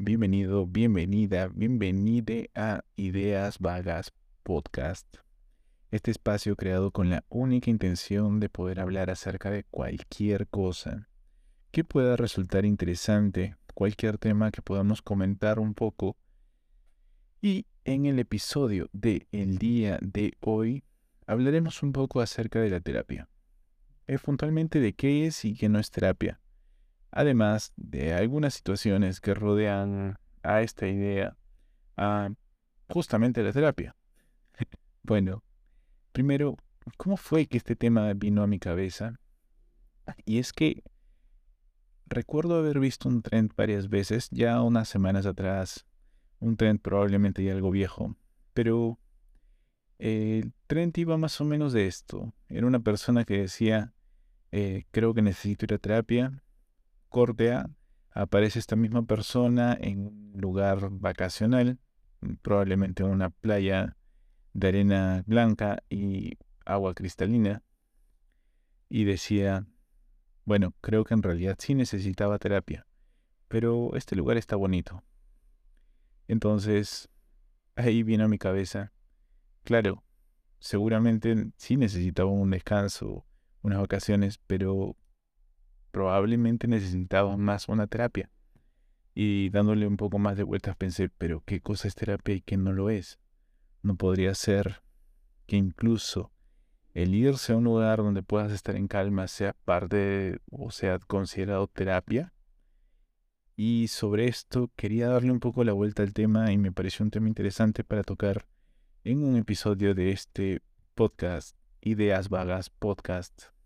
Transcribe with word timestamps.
Bienvenido, 0.00 0.64
bienvenida, 0.64 1.48
bienvenide 1.48 2.52
a 2.54 2.84
Ideas 2.94 3.58
Vagas 3.58 4.12
Podcast. 4.44 5.16
Este 5.90 6.12
espacio 6.12 6.54
creado 6.54 6.92
con 6.92 7.10
la 7.10 7.24
única 7.28 7.68
intención 7.68 8.38
de 8.38 8.48
poder 8.48 8.78
hablar 8.78 9.10
acerca 9.10 9.50
de 9.50 9.64
cualquier 9.64 10.46
cosa 10.46 11.08
que 11.72 11.82
pueda 11.82 12.14
resultar 12.16 12.64
interesante, 12.64 13.56
cualquier 13.74 14.18
tema 14.18 14.52
que 14.52 14.62
podamos 14.62 15.02
comentar 15.02 15.58
un 15.58 15.74
poco. 15.74 16.16
Y 17.42 17.66
en 17.84 18.06
el 18.06 18.20
episodio 18.20 18.88
de 18.92 19.26
el 19.32 19.58
día 19.58 19.98
de 20.00 20.34
hoy 20.38 20.84
hablaremos 21.26 21.82
un 21.82 21.90
poco 21.90 22.20
acerca 22.20 22.60
de 22.60 22.70
la 22.70 22.78
terapia. 22.78 23.28
Es 24.06 24.20
puntualmente 24.20 24.78
de 24.78 24.92
qué 24.92 25.26
es 25.26 25.44
y 25.44 25.56
qué 25.56 25.68
no 25.68 25.80
es 25.80 25.90
terapia 25.90 26.38
además 27.10 27.72
de 27.76 28.14
algunas 28.14 28.54
situaciones 28.54 29.20
que 29.20 29.34
rodean 29.34 30.18
a 30.42 30.62
esta 30.62 30.86
idea, 30.86 31.36
a 31.96 32.30
justamente 32.88 33.42
la 33.42 33.52
terapia. 33.52 33.96
bueno, 35.02 35.42
primero, 36.12 36.56
¿cómo 36.96 37.16
fue 37.16 37.46
que 37.46 37.58
este 37.58 37.76
tema 37.76 38.12
vino 38.14 38.42
a 38.42 38.46
mi 38.46 38.58
cabeza? 38.58 39.18
Y 40.24 40.38
es 40.38 40.52
que 40.52 40.82
recuerdo 42.06 42.56
haber 42.56 42.80
visto 42.80 43.08
un 43.08 43.22
trend 43.22 43.52
varias 43.56 43.88
veces, 43.88 44.28
ya 44.30 44.62
unas 44.62 44.88
semanas 44.88 45.26
atrás, 45.26 45.86
un 46.40 46.56
trend 46.56 46.80
probablemente 46.80 47.42
ya 47.44 47.52
algo 47.52 47.70
viejo, 47.70 48.16
pero 48.54 48.98
el 49.98 50.52
trend 50.66 50.96
iba 50.96 51.16
más 51.18 51.40
o 51.40 51.44
menos 51.44 51.72
de 51.72 51.86
esto. 51.86 52.32
Era 52.48 52.66
una 52.66 52.80
persona 52.80 53.24
que 53.24 53.38
decía, 53.38 53.92
eh, 54.52 54.84
creo 54.90 55.12
que 55.12 55.22
necesito 55.22 55.64
ir 55.66 55.74
a 55.74 55.78
terapia, 55.78 56.42
corte 57.08 57.52
A, 57.52 57.70
aparece 58.10 58.58
esta 58.58 58.76
misma 58.76 59.04
persona 59.04 59.76
en 59.80 60.06
un 60.06 60.32
lugar 60.34 60.88
vacacional, 60.90 61.78
mm, 62.20 62.34
probablemente 62.42 63.02
en 63.02 63.10
una 63.10 63.30
playa 63.30 63.96
de 64.52 64.68
arena 64.68 65.22
blanca 65.26 65.82
y 65.88 66.38
agua 66.64 66.94
cristalina, 66.94 67.62
y 68.88 69.04
decía, 69.04 69.66
bueno, 70.44 70.74
creo 70.80 71.04
que 71.04 71.14
en 71.14 71.22
realidad 71.22 71.56
sí 71.58 71.74
necesitaba 71.74 72.38
terapia, 72.38 72.86
pero 73.48 73.94
este 73.94 74.16
lugar 74.16 74.36
está 74.36 74.56
bonito. 74.56 75.02
Entonces, 76.26 77.08
ahí 77.76 78.02
viene 78.02 78.24
a 78.24 78.28
mi 78.28 78.38
cabeza, 78.38 78.92
claro, 79.64 80.04
seguramente 80.58 81.52
sí 81.56 81.76
necesitaba 81.76 82.30
un 82.30 82.50
descanso, 82.50 83.24
unas 83.62 83.80
vacaciones, 83.80 84.38
pero 84.46 84.96
probablemente 85.90 86.68
necesitaba 86.68 87.36
más 87.36 87.68
una 87.68 87.86
terapia. 87.86 88.30
Y 89.14 89.50
dándole 89.50 89.86
un 89.86 89.96
poco 89.96 90.18
más 90.18 90.36
de 90.36 90.44
vueltas 90.44 90.76
pensé, 90.76 91.08
pero 91.08 91.42
¿qué 91.44 91.60
cosa 91.60 91.88
es 91.88 91.94
terapia 91.94 92.36
y 92.36 92.40
qué 92.40 92.56
no 92.56 92.72
lo 92.72 92.90
es? 92.90 93.18
No 93.82 93.96
podría 93.96 94.34
ser 94.34 94.82
que 95.46 95.56
incluso 95.56 96.30
el 96.94 97.14
irse 97.14 97.52
a 97.52 97.56
un 97.56 97.64
lugar 97.64 97.98
donde 97.98 98.22
puedas 98.22 98.52
estar 98.52 98.76
en 98.76 98.88
calma 98.88 99.28
sea 99.28 99.54
parte 99.64 100.40
o 100.50 100.70
sea 100.70 100.98
considerado 100.98 101.66
terapia. 101.66 102.32
Y 103.56 103.88
sobre 103.88 104.28
esto 104.28 104.70
quería 104.76 105.08
darle 105.08 105.32
un 105.32 105.40
poco 105.40 105.64
la 105.64 105.72
vuelta 105.72 106.02
al 106.02 106.12
tema 106.12 106.52
y 106.52 106.58
me 106.58 106.72
pareció 106.72 107.04
un 107.04 107.10
tema 107.10 107.28
interesante 107.28 107.82
para 107.82 108.04
tocar 108.04 108.46
en 109.04 109.24
un 109.24 109.36
episodio 109.36 109.94
de 109.94 110.12
este 110.12 110.62
podcast, 110.94 111.56
Ideas 111.80 112.28
Vagas 112.28 112.70
Podcast. 112.70 113.57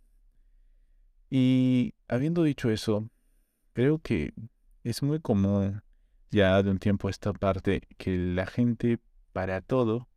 Y 1.34 1.94
habiendo 2.08 2.42
dicho 2.42 2.68
eso, 2.70 3.08
creo 3.72 4.00
que 4.00 4.34
es 4.84 5.02
muy 5.02 5.18
común 5.18 5.82
ya 6.30 6.62
de 6.62 6.70
un 6.70 6.78
tiempo 6.78 7.08
a 7.08 7.10
esta 7.10 7.32
parte 7.32 7.88
que 7.96 8.18
la 8.18 8.44
gente 8.44 8.98
para 9.32 9.62
todo, 9.62 10.10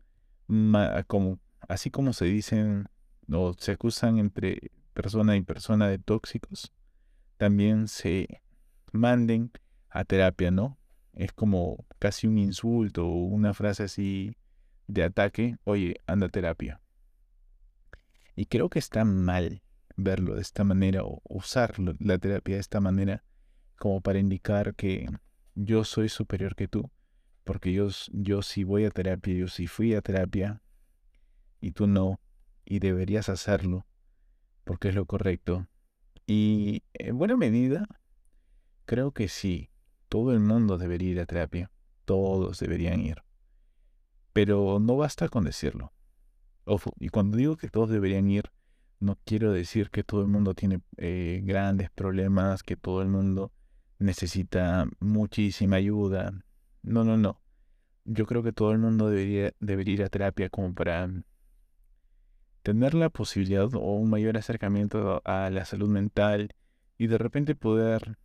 como, 1.07 1.39
así 1.69 1.89
como 1.89 2.11
se 2.11 2.25
dicen 2.25 2.89
o 3.31 3.53
se 3.57 3.71
acusan 3.71 4.17
entre 4.17 4.71
persona 4.93 5.37
y 5.37 5.41
persona 5.41 5.87
de 5.87 5.99
tóxicos, 5.99 6.73
también 7.37 7.87
se 7.87 8.41
manden 8.91 9.53
a 9.89 10.03
terapia, 10.03 10.51
¿no? 10.51 10.77
Es 11.13 11.31
como 11.31 11.85
casi 11.97 12.27
un 12.27 12.37
insulto 12.37 13.07
o 13.07 13.23
una 13.23 13.53
frase 13.53 13.83
así 13.83 14.35
de 14.87 15.03
ataque, 15.03 15.55
oye, 15.63 15.95
anda 16.07 16.25
a 16.25 16.29
terapia. 16.29 16.81
Y 18.35 18.47
creo 18.47 18.69
que 18.69 18.79
está 18.79 19.05
mal 19.05 19.61
verlo 19.95 20.35
de 20.35 20.41
esta 20.41 20.63
manera 20.63 21.03
o 21.03 21.21
usar 21.23 21.75
la 21.99 22.17
terapia 22.17 22.55
de 22.55 22.61
esta 22.61 22.81
manera 22.81 23.23
como 23.77 24.01
para 24.01 24.19
indicar 24.19 24.75
que 24.75 25.09
yo 25.55 25.83
soy 25.83 26.09
superior 26.09 26.55
que 26.55 26.67
tú, 26.67 26.91
porque 27.43 27.73
yo, 27.73 27.87
yo 28.11 28.41
sí 28.41 28.63
voy 28.63 28.85
a 28.85 28.91
terapia, 28.91 29.33
yo 29.33 29.47
sí 29.47 29.67
fui 29.67 29.93
a 29.93 30.01
terapia 30.01 30.61
y 31.61 31.71
tú 31.71 31.87
no, 31.87 32.19
y 32.65 32.79
deberías 32.79 33.29
hacerlo 33.29 33.85
porque 34.63 34.89
es 34.89 34.95
lo 34.95 35.05
correcto. 35.05 35.67
Y 36.27 36.83
en 36.93 37.17
buena 37.17 37.37
medida, 37.37 37.87
creo 38.85 39.11
que 39.11 39.29
sí, 39.29 39.69
todo 40.09 40.33
el 40.33 40.39
mundo 40.39 40.77
debería 40.77 41.11
ir 41.11 41.19
a 41.19 41.25
terapia, 41.25 41.71
todos 42.03 42.59
deberían 42.59 42.99
ir, 42.99 43.23
pero 44.33 44.79
no 44.79 44.97
basta 44.97 45.29
con 45.29 45.45
decirlo. 45.45 45.93
y 46.99 47.09
cuando 47.09 47.37
digo 47.37 47.57
que 47.57 47.69
todos 47.69 47.89
deberían 47.89 48.29
ir, 48.29 48.51
no 48.99 49.17
quiero 49.25 49.51
decir 49.51 49.89
que 49.89 50.03
todo 50.03 50.21
el 50.21 50.27
mundo 50.27 50.53
tiene 50.53 50.81
eh, 50.97 51.41
grandes 51.43 51.89
problemas, 51.91 52.63
que 52.63 52.75
todo 52.77 53.01
el 53.01 53.09
mundo 53.09 53.51
necesita 53.99 54.87
muchísima 54.99 55.77
ayuda. 55.77 56.33
No, 56.83 57.03
no, 57.03 57.17
no. 57.17 57.41
Yo 58.05 58.25
creo 58.25 58.43
que 58.43 58.53
todo 58.53 58.71
el 58.71 58.79
mundo 58.79 59.09
debería, 59.09 59.53
debería 59.59 59.93
ir 59.95 60.03
a 60.03 60.09
terapia 60.09 60.49
como 60.49 60.73
para 60.73 61.09
tener 62.63 62.93
la 62.93 63.09
posibilidad 63.09 63.73
o 63.75 63.93
un 63.95 64.09
mayor 64.09 64.37
acercamiento 64.37 65.21
a 65.25 65.49
la 65.49 65.65
salud 65.65 65.89
mental 65.89 66.53
y 66.97 67.07
de 67.07 67.17
repente 67.17 67.55
poder 67.55 68.17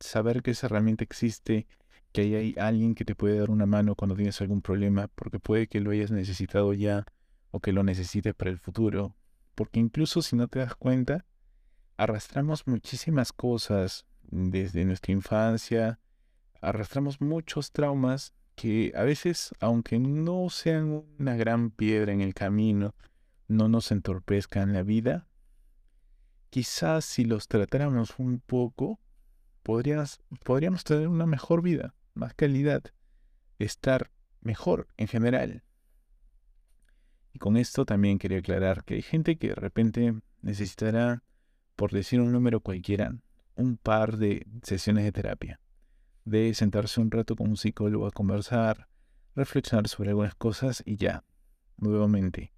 saber 0.00 0.42
que 0.42 0.52
esa 0.52 0.66
herramienta 0.66 1.04
existe, 1.04 1.66
que 2.12 2.22
hay 2.22 2.54
alguien 2.58 2.94
que 2.94 3.04
te 3.04 3.14
puede 3.14 3.38
dar 3.38 3.50
una 3.50 3.66
mano 3.66 3.94
cuando 3.94 4.16
tienes 4.16 4.40
algún 4.40 4.62
problema, 4.62 5.08
porque 5.08 5.38
puede 5.38 5.68
que 5.68 5.80
lo 5.80 5.90
hayas 5.90 6.10
necesitado 6.10 6.72
ya 6.74 7.04
o 7.50 7.60
que 7.60 7.72
lo 7.72 7.82
necesites 7.82 8.34
para 8.34 8.50
el 8.50 8.58
futuro 8.58 9.14
porque 9.56 9.80
incluso 9.80 10.22
si 10.22 10.36
no 10.36 10.46
te 10.46 10.60
das 10.60 10.76
cuenta, 10.76 11.24
arrastramos 11.96 12.68
muchísimas 12.68 13.32
cosas 13.32 14.06
desde 14.22 14.84
nuestra 14.84 15.12
infancia, 15.12 15.98
arrastramos 16.60 17.20
muchos 17.20 17.72
traumas 17.72 18.34
que 18.54 18.92
a 18.94 19.02
veces, 19.02 19.50
aunque 19.60 19.98
no 19.98 20.48
sean 20.50 21.04
una 21.18 21.36
gran 21.36 21.70
piedra 21.70 22.12
en 22.12 22.20
el 22.20 22.34
camino, 22.34 22.94
no 23.48 23.68
nos 23.68 23.90
entorpezcan 23.90 24.72
la 24.72 24.82
vida, 24.82 25.26
quizás 26.50 27.04
si 27.04 27.24
los 27.24 27.48
tratáramos 27.48 28.18
un 28.18 28.40
poco, 28.40 29.00
podríamos 29.62 30.84
tener 30.84 31.08
una 31.08 31.26
mejor 31.26 31.62
vida, 31.62 31.94
más 32.14 32.34
calidad, 32.34 32.82
estar 33.58 34.10
mejor 34.40 34.88
en 34.96 35.08
general. 35.08 35.62
Y 37.36 37.38
con 37.38 37.58
esto 37.58 37.84
también 37.84 38.18
quería 38.18 38.38
aclarar 38.38 38.82
que 38.82 38.94
hay 38.94 39.02
gente 39.02 39.36
que 39.36 39.48
de 39.48 39.56
repente 39.56 40.14
necesitará, 40.40 41.22
por 41.74 41.92
decir 41.92 42.18
un 42.18 42.32
número 42.32 42.60
cualquiera, 42.60 43.14
un 43.56 43.76
par 43.76 44.16
de 44.16 44.46
sesiones 44.62 45.04
de 45.04 45.12
terapia, 45.12 45.60
de 46.24 46.54
sentarse 46.54 46.98
un 46.98 47.10
rato 47.10 47.36
con 47.36 47.50
un 47.50 47.58
psicólogo 47.58 48.06
a 48.06 48.10
conversar, 48.10 48.88
reflexionar 49.34 49.86
sobre 49.86 50.08
algunas 50.08 50.34
cosas 50.34 50.82
y 50.86 50.96
ya, 50.96 51.24
nuevamente, 51.76 52.54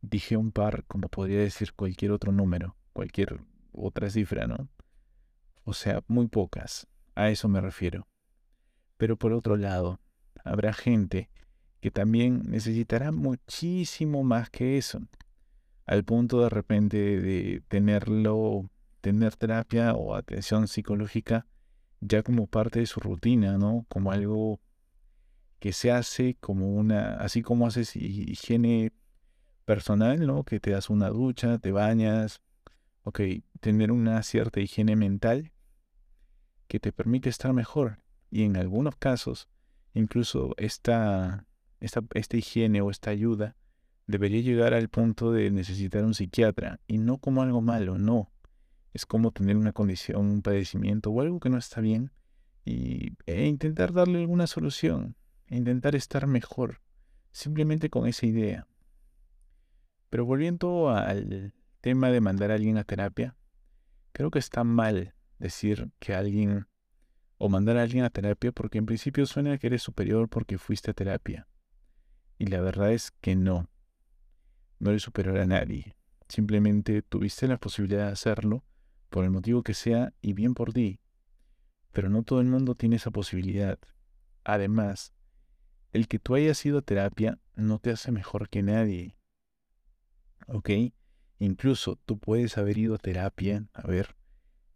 dije 0.00 0.38
un 0.38 0.52
par 0.52 0.86
como 0.86 1.10
podría 1.10 1.40
decir 1.40 1.74
cualquier 1.74 2.10
otro 2.10 2.32
número, 2.32 2.78
cualquier 2.94 3.42
otra 3.72 4.08
cifra, 4.08 4.46
¿no? 4.46 4.70
O 5.64 5.74
sea, 5.74 6.02
muy 6.08 6.28
pocas, 6.28 6.86
a 7.14 7.28
eso 7.28 7.46
me 7.48 7.60
refiero. 7.60 8.08
Pero 8.96 9.18
por 9.18 9.34
otro 9.34 9.58
lado, 9.58 10.00
habrá 10.46 10.72
gente 10.72 11.28
que 11.84 11.90
también 11.90 12.40
necesitará 12.46 13.12
muchísimo 13.12 14.24
más 14.24 14.48
que 14.48 14.78
eso, 14.78 15.00
al 15.84 16.02
punto 16.02 16.40
de 16.40 16.48
repente 16.48 17.20
de 17.20 17.62
tenerlo, 17.68 18.70
tener 19.02 19.36
terapia 19.36 19.92
o 19.92 20.14
atención 20.14 20.66
psicológica 20.66 21.46
ya 22.00 22.22
como 22.22 22.46
parte 22.46 22.78
de 22.80 22.86
su 22.86 23.00
rutina, 23.00 23.58
¿no? 23.58 23.84
Como 23.90 24.12
algo 24.12 24.62
que 25.58 25.74
se 25.74 25.92
hace 25.92 26.38
como 26.40 26.74
una, 26.74 27.16
así 27.16 27.42
como 27.42 27.66
haces 27.66 27.96
higiene 27.96 28.94
personal, 29.66 30.26
¿no? 30.26 30.44
Que 30.44 30.60
te 30.60 30.70
das 30.70 30.88
una 30.88 31.10
ducha, 31.10 31.58
te 31.58 31.70
bañas, 31.70 32.40
ok, 33.02 33.20
tener 33.60 33.92
una 33.92 34.22
cierta 34.22 34.58
higiene 34.58 34.96
mental 34.96 35.52
que 36.66 36.80
te 36.80 36.92
permite 36.92 37.28
estar 37.28 37.52
mejor. 37.52 37.98
Y 38.30 38.44
en 38.44 38.56
algunos 38.56 38.96
casos, 38.96 39.50
incluso 39.92 40.54
esta 40.56 41.46
esta, 41.84 42.36
higiene 42.36 42.80
o 42.80 42.90
esta 42.90 43.10
ayuda 43.10 43.56
debería 44.06 44.40
llegar 44.40 44.74
al 44.74 44.88
punto 44.88 45.32
de 45.32 45.50
necesitar 45.50 46.04
un 46.04 46.14
psiquiatra 46.14 46.80
y 46.86 46.98
no 46.98 47.18
como 47.18 47.42
algo 47.42 47.60
malo, 47.60 47.98
no. 47.98 48.30
Es 48.92 49.06
como 49.06 49.32
tener 49.32 49.56
una 49.56 49.72
condición, 49.72 50.26
un 50.26 50.42
padecimiento 50.42 51.10
o 51.10 51.20
algo 51.20 51.40
que 51.40 51.50
no 51.50 51.58
está 51.58 51.80
bien 51.80 52.12
y, 52.64 53.12
e 53.26 53.46
intentar 53.46 53.92
darle 53.92 54.20
alguna 54.20 54.46
solución, 54.46 55.16
e 55.48 55.56
intentar 55.56 55.94
estar 55.94 56.26
mejor, 56.26 56.80
simplemente 57.32 57.90
con 57.90 58.06
esa 58.06 58.26
idea. 58.26 58.66
Pero 60.10 60.24
volviendo 60.24 60.90
al 60.90 61.52
tema 61.80 62.10
de 62.10 62.20
mandar 62.20 62.50
a 62.50 62.54
alguien 62.54 62.78
a 62.78 62.84
terapia, 62.84 63.36
creo 64.12 64.30
que 64.30 64.38
está 64.38 64.64
mal 64.64 65.14
decir 65.38 65.90
que 65.98 66.14
alguien 66.14 66.66
o 67.36 67.48
mandar 67.48 67.76
a 67.76 67.82
alguien 67.82 68.04
a 68.04 68.10
terapia 68.10 68.52
porque 68.52 68.78
en 68.78 68.86
principio 68.86 69.26
suena 69.26 69.58
que 69.58 69.66
eres 69.66 69.82
superior 69.82 70.28
porque 70.28 70.56
fuiste 70.56 70.92
a 70.92 70.94
terapia. 70.94 71.48
Y 72.38 72.46
la 72.46 72.60
verdad 72.60 72.92
es 72.92 73.10
que 73.20 73.36
no. 73.36 73.68
No 74.78 74.90
eres 74.90 75.02
superior 75.02 75.38
a 75.38 75.46
nadie. 75.46 75.96
Simplemente 76.28 77.02
tuviste 77.02 77.46
la 77.46 77.58
posibilidad 77.58 78.06
de 78.06 78.12
hacerlo, 78.12 78.64
por 79.10 79.24
el 79.24 79.30
motivo 79.30 79.62
que 79.62 79.74
sea, 79.74 80.12
y 80.20 80.32
bien 80.32 80.54
por 80.54 80.72
ti. 80.72 81.00
Pero 81.92 82.08
no 82.08 82.22
todo 82.22 82.40
el 82.40 82.46
mundo 82.46 82.74
tiene 82.74 82.96
esa 82.96 83.10
posibilidad. 83.10 83.78
Además, 84.42 85.14
el 85.92 86.08
que 86.08 86.18
tú 86.18 86.34
hayas 86.34 86.64
ido 86.66 86.78
a 86.78 86.82
terapia 86.82 87.38
no 87.54 87.78
te 87.78 87.90
hace 87.90 88.10
mejor 88.10 88.48
que 88.48 88.62
nadie. 88.62 89.16
¿Ok? 90.48 90.70
Incluso 91.38 91.96
tú 92.04 92.18
puedes 92.18 92.58
haber 92.58 92.78
ido 92.78 92.94
a 92.94 92.98
terapia, 92.98 93.66
haber 93.72 94.16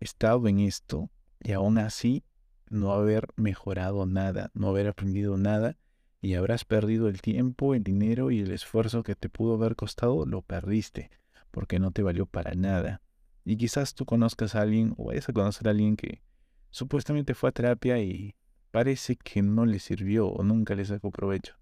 estado 0.01 0.47
en 0.49 0.61
esto, 0.61 1.11
y 1.41 1.53
aún 1.53 1.79
así 1.79 2.25
no 2.71 2.93
haber 2.93 3.29
mejorado 3.37 4.07
nada, 4.07 4.51
no 4.55 4.69
haber 4.69 4.89
aprendido 4.89 5.37
nada, 5.37 5.77
y 6.21 6.35
habrás 6.35 6.65
perdido 6.65 7.09
el 7.09 7.21
tiempo, 7.21 7.75
el 7.75 7.85
dinero 7.85 8.31
y 8.31 8.41
el 8.41 8.51
esfuerzo 8.51 9.03
que 9.03 9.15
te 9.15 9.29
pudo 9.29 9.55
haber 9.55 9.77
costado, 9.77 10.27
lo 10.27 10.43
perdiste, 10.43 11.11
porque 11.51 11.79
no 11.79 11.93
te 11.93 12.03
valió 12.03 12.27
para 12.27 12.55
nada. 12.55 13.03
Y 13.45 13.57
quizás 13.57 13.95
tú 13.95 14.05
conozcas 14.05 14.55
a 14.55 14.63
alguien 14.63 14.95
o 14.97 15.07
vayas 15.07 15.29
a 15.29 15.33
conocer 15.33 15.69
a 15.69 15.71
alguien 15.71 15.97
que 15.97 16.23
supuestamente 16.71 17.35
fue 17.35 17.51
a 17.51 17.53
terapia 17.53 17.99
y 18.01 18.35
parece 18.71 19.17
que 19.17 19.43
no 19.43 19.65
le 19.65 19.79
sirvió 19.79 20.29
o 20.29 20.43
nunca 20.43 20.75
le 20.75 20.85
sacó 20.85 21.11
provecho, 21.11 21.57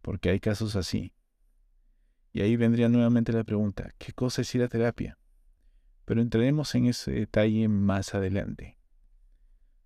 porque 0.00 0.30
hay 0.30 0.40
casos 0.40 0.76
así. 0.76 1.12
Y 2.32 2.40
ahí 2.40 2.56
vendría 2.56 2.88
nuevamente 2.88 3.32
la 3.32 3.44
pregunta, 3.44 3.92
¿qué 3.98 4.12
cosa 4.12 4.42
es 4.42 4.54
ir 4.54 4.62
a 4.62 4.68
terapia? 4.68 5.18
Pero 6.04 6.22
entraremos 6.22 6.74
en 6.74 6.86
ese 6.86 7.10
detalle 7.10 7.68
más 7.68 8.14
adelante. 8.14 8.78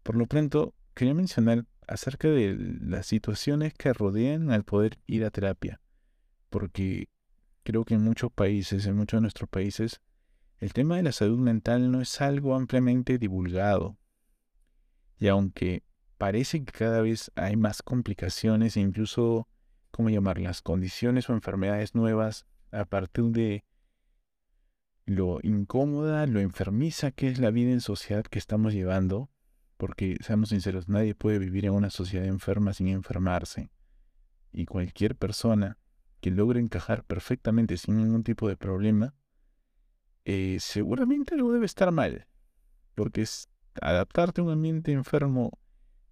Por 0.03 0.17
lo 0.17 0.26
pronto, 0.26 0.75
quería 0.94 1.14
mencionar 1.14 1.64
acerca 1.92 2.28
de 2.28 2.56
las 2.80 3.06
situaciones 3.06 3.74
que 3.74 3.92
rodean 3.92 4.50
al 4.50 4.64
poder 4.64 4.98
ir 5.06 5.24
a 5.24 5.30
terapia, 5.30 5.80
porque 6.50 7.08
creo 7.62 7.84
que 7.84 7.94
en 7.94 8.02
muchos 8.02 8.32
países, 8.32 8.86
en 8.86 8.96
muchos 8.96 9.18
de 9.18 9.22
nuestros 9.22 9.48
países, 9.48 10.00
el 10.58 10.72
tema 10.72 10.96
de 10.96 11.02
la 11.02 11.12
salud 11.12 11.38
mental 11.38 11.90
no 11.90 12.00
es 12.00 12.20
algo 12.20 12.54
ampliamente 12.54 13.18
divulgado. 13.18 13.98
Y 15.18 15.28
aunque 15.28 15.82
parece 16.18 16.64
que 16.64 16.72
cada 16.72 17.00
vez 17.00 17.32
hay 17.34 17.56
más 17.56 17.82
complicaciones 17.82 18.76
e 18.76 18.80
incluso, 18.80 19.48
¿cómo 19.90 20.08
llamarlas?, 20.08 20.62
condiciones 20.62 21.28
o 21.28 21.32
enfermedades 21.32 21.96
nuevas 21.96 22.46
a 22.70 22.84
partir 22.84 23.24
de 23.24 23.64
lo 25.04 25.40
incómoda, 25.42 26.26
lo 26.26 26.38
enfermiza 26.38 27.10
que 27.10 27.26
es 27.26 27.40
la 27.40 27.50
vida 27.50 27.72
en 27.72 27.80
sociedad 27.80 28.22
que 28.22 28.38
estamos 28.38 28.72
llevando, 28.72 29.31
porque, 29.82 30.17
seamos 30.20 30.50
sinceros, 30.50 30.88
nadie 30.88 31.17
puede 31.17 31.40
vivir 31.40 31.64
en 31.64 31.73
una 31.73 31.90
sociedad 31.90 32.25
enferma 32.25 32.73
sin 32.73 32.87
enfermarse. 32.87 33.73
Y 34.52 34.64
cualquier 34.64 35.17
persona 35.17 35.76
que 36.20 36.31
logre 36.31 36.61
encajar 36.61 37.02
perfectamente 37.02 37.76
sin 37.76 37.96
ningún 37.96 38.23
tipo 38.23 38.46
de 38.46 38.56
problema, 38.56 39.12
eh, 40.25 40.58
seguramente 40.61 41.34
algo 41.34 41.52
debe 41.52 41.67
estar 41.67 41.90
mal. 41.90 42.29
Porque 42.94 43.23
es 43.23 43.49
adaptarte 43.81 44.40
a 44.40 44.44
un 44.44 44.50
ambiente 44.52 44.93
enfermo 44.93 45.58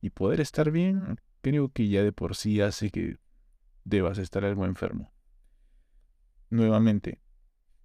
y 0.01 0.11
poder 0.11 0.41
estar 0.41 0.73
bien, 0.73 1.21
creo 1.41 1.69
que 1.69 1.89
ya 1.89 2.03
de 2.03 2.11
por 2.11 2.35
sí 2.35 2.61
hace 2.61 2.91
que 2.91 3.19
debas 3.85 4.19
estar 4.19 4.45
algo 4.45 4.67
enfermo. 4.67 5.13
Nuevamente, 6.49 7.21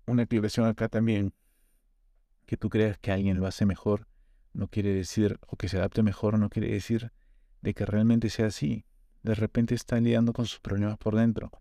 una 0.08 0.24
aclaración 0.24 0.66
acá 0.66 0.90
también, 0.90 1.36
que 2.48 2.58
tú 2.58 2.70
creas 2.70 2.98
que 2.98 3.12
alguien 3.12 3.38
lo 3.38 3.46
hace 3.46 3.68
mejor 3.68 4.08
no 4.56 4.68
quiere 4.68 4.94
decir, 4.94 5.40
o 5.48 5.57
que 5.57 5.69
se 5.69 5.78
adapte 5.78 6.02
mejor, 6.02 6.40
no 6.40 6.50
quiere 6.50 6.72
decir 6.72 7.12
de 7.62 7.74
que 7.74 7.86
realmente 7.86 8.30
sea 8.30 8.48
así. 8.48 8.86
De 9.22 9.36
repente 9.36 9.75
está 9.75 10.00
lidiando 10.00 10.34
con 10.34 10.46
sus 10.46 10.60
problemas 10.60 10.98
por 10.98 11.16
dentro, 11.16 11.52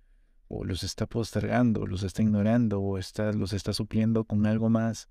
o 0.48 0.64
los 0.64 0.82
está 0.82 1.06
postergando, 1.06 1.86
los 1.86 2.02
está 2.02 2.22
ignorando, 2.22 2.80
o 2.80 2.98
está, 2.98 3.32
los 3.32 3.52
está 3.52 3.72
supliendo 3.72 4.24
con 4.24 4.46
algo 4.46 4.68
más 4.68 5.08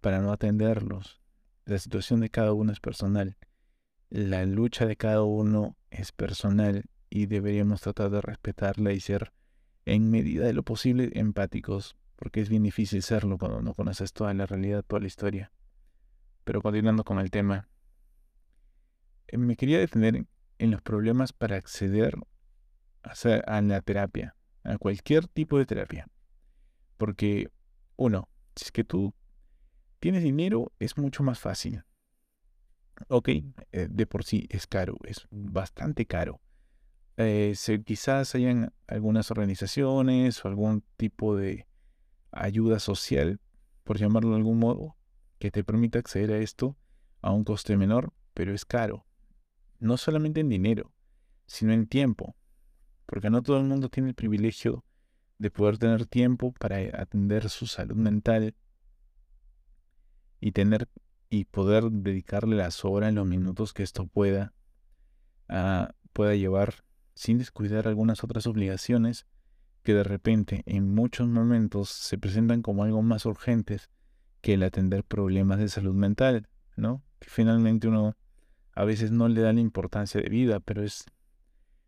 para 0.00 0.20
no 0.20 0.32
atenderlos. 0.32 1.20
La 1.64 1.78
situación 1.78 2.20
de 2.20 2.30
cada 2.30 2.52
uno 2.52 2.72
es 2.72 2.80
personal. 2.80 3.36
La 4.10 4.44
lucha 4.44 4.86
de 4.86 4.96
cada 4.96 5.22
uno 5.22 5.76
es 5.90 6.12
personal 6.12 6.84
y 7.08 7.26
deberíamos 7.26 7.80
tratar 7.80 8.10
de 8.10 8.20
respetarla 8.20 8.92
y 8.92 9.00
ser 9.00 9.32
en 9.86 10.10
medida 10.10 10.46
de 10.46 10.52
lo 10.52 10.62
posible 10.62 11.10
empáticos, 11.14 11.96
porque 12.16 12.40
es 12.40 12.48
bien 12.48 12.62
difícil 12.62 13.02
serlo 13.02 13.38
cuando 13.38 13.62
no 13.62 13.74
conoces 13.74 14.12
toda 14.12 14.32
la 14.34 14.46
realidad, 14.46 14.84
toda 14.86 15.00
la 15.00 15.06
historia. 15.06 15.52
Pero 16.44 16.60
continuando 16.62 17.04
con 17.04 17.18
el 17.18 17.30
tema, 17.30 17.68
eh, 19.28 19.38
me 19.38 19.56
quería 19.56 19.78
detener 19.78 20.26
en 20.58 20.70
los 20.70 20.82
problemas 20.82 21.32
para 21.32 21.56
acceder 21.56 22.16
a 23.02 23.60
la 23.60 23.80
terapia, 23.80 24.36
a 24.62 24.78
cualquier 24.78 25.26
tipo 25.26 25.58
de 25.58 25.66
terapia. 25.66 26.08
Porque, 26.96 27.50
uno, 27.96 28.28
si 28.54 28.66
es 28.66 28.72
que 28.72 28.84
tú 28.84 29.14
tienes 29.98 30.22
dinero, 30.22 30.72
es 30.78 30.96
mucho 30.96 31.22
más 31.22 31.38
fácil. 31.38 31.84
Ok, 33.08 33.28
eh, 33.28 33.88
de 33.90 34.06
por 34.06 34.24
sí 34.24 34.46
es 34.50 34.66
caro, 34.66 34.96
es 35.04 35.26
bastante 35.30 36.06
caro. 36.06 36.40
Eh, 37.16 37.54
quizás 37.84 38.34
hayan 38.34 38.72
algunas 38.86 39.30
organizaciones 39.30 40.44
o 40.44 40.48
algún 40.48 40.82
tipo 40.96 41.36
de 41.36 41.66
ayuda 42.32 42.78
social, 42.78 43.40
por 43.82 43.98
llamarlo 43.98 44.30
de 44.30 44.36
algún 44.36 44.58
modo, 44.58 44.96
que 45.44 45.50
te 45.50 45.62
permita 45.62 45.98
acceder 45.98 46.32
a 46.32 46.38
esto 46.38 46.74
a 47.20 47.30
un 47.30 47.44
coste 47.44 47.76
menor, 47.76 48.14
pero 48.32 48.54
es 48.54 48.64
caro. 48.64 49.04
No 49.78 49.98
solamente 49.98 50.40
en 50.40 50.48
dinero, 50.48 50.90
sino 51.44 51.74
en 51.74 51.86
tiempo, 51.86 52.34
porque 53.04 53.28
no 53.28 53.42
todo 53.42 53.58
el 53.58 53.64
mundo 53.64 53.90
tiene 53.90 54.08
el 54.08 54.14
privilegio 54.14 54.86
de 55.36 55.50
poder 55.50 55.76
tener 55.76 56.06
tiempo 56.06 56.52
para 56.52 56.78
atender 56.98 57.50
su 57.50 57.66
salud 57.66 57.94
mental 57.94 58.54
y 60.40 60.52
tener 60.52 60.88
y 61.28 61.44
poder 61.44 61.90
dedicarle 61.90 62.56
las 62.56 62.82
horas 62.82 63.12
los 63.12 63.26
minutos 63.26 63.74
que 63.74 63.82
esto 63.82 64.06
pueda 64.06 64.54
pueda 66.14 66.34
llevar 66.36 66.86
sin 67.12 67.36
descuidar 67.36 67.86
algunas 67.86 68.24
otras 68.24 68.46
obligaciones 68.46 69.26
que 69.82 69.92
de 69.92 70.04
repente 70.04 70.62
en 70.64 70.94
muchos 70.94 71.28
momentos 71.28 71.90
se 71.90 72.16
presentan 72.16 72.62
como 72.62 72.84
algo 72.84 73.02
más 73.02 73.26
urgentes 73.26 73.90
que 74.44 74.52
el 74.52 74.62
atender 74.62 75.04
problemas 75.04 75.58
de 75.58 75.70
salud 75.70 75.94
mental, 75.94 76.50
¿no? 76.76 77.02
Que 77.18 77.30
finalmente 77.30 77.88
uno 77.88 78.14
a 78.74 78.84
veces 78.84 79.10
no 79.10 79.26
le 79.26 79.40
da 79.40 79.54
la 79.54 79.60
importancia 79.60 80.20
de 80.20 80.28
vida, 80.28 80.60
pero 80.60 80.82
es, 80.82 81.06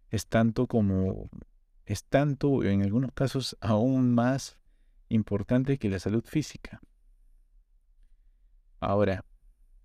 es 0.08 0.26
tanto 0.26 0.66
como, 0.66 1.28
es 1.84 2.04
tanto, 2.04 2.64
en 2.64 2.82
algunos 2.82 3.12
casos 3.12 3.58
aún 3.60 4.14
más 4.14 4.58
importante 5.10 5.76
que 5.76 5.90
la 5.90 5.98
salud 5.98 6.24
física. 6.24 6.80
Ahora, 8.80 9.22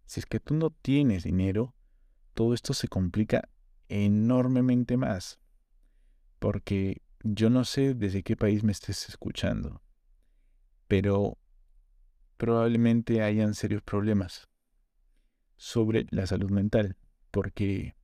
si 0.06 0.22
es 0.22 0.26
que 0.26 0.40
tú 0.40 0.54
no 0.56 0.70
tienes 0.70 1.26
dinero, 1.26 1.76
todo 2.34 2.54
esto 2.54 2.74
se 2.74 2.88
complica 2.88 3.50
enormemente 3.90 4.96
más. 4.96 5.42
Porque 6.40 7.02
yo 7.22 7.50
no 7.50 7.66
sé 7.66 7.96
desde 7.96 8.24
qué 8.24 8.38
país 8.38 8.64
me 8.64 8.72
estés 8.72 9.10
escuchando, 9.10 9.82
pero 10.88 11.38
probablemente 12.42 13.22
hayan 13.22 13.54
serios 13.54 13.84
problemas 13.84 14.50
sobre 15.58 16.08
la 16.10 16.26
salud 16.26 16.50
mental, 16.50 16.98
porque 17.30 17.96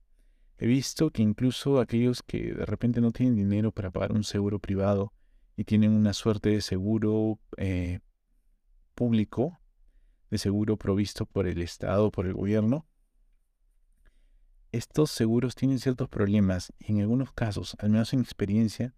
he 0.58 0.66
visto 0.68 1.10
que 1.10 1.22
incluso 1.22 1.80
aquellos 1.80 2.22
que 2.22 2.54
de 2.54 2.64
repente 2.64 3.00
no 3.00 3.10
tienen 3.10 3.34
dinero 3.34 3.72
para 3.72 3.90
pagar 3.90 4.12
un 4.12 4.22
seguro 4.22 4.60
privado 4.60 5.12
y 5.56 5.64
tienen 5.64 5.90
una 5.90 6.12
suerte 6.12 6.50
de 6.50 6.60
seguro 6.60 7.40
eh, 7.56 7.98
público, 8.94 9.58
de 10.30 10.38
seguro 10.38 10.76
provisto 10.76 11.26
por 11.26 11.48
el 11.48 11.60
Estado, 11.60 12.12
por 12.12 12.24
el 12.26 12.34
gobierno, 12.34 12.86
estos 14.70 15.10
seguros 15.10 15.56
tienen 15.56 15.80
ciertos 15.80 16.08
problemas 16.08 16.72
y 16.78 16.92
en 16.92 17.00
algunos 17.00 17.32
casos, 17.32 17.74
al 17.80 17.90
menos 17.90 18.12
en 18.12 18.20
experiencia, 18.20 18.94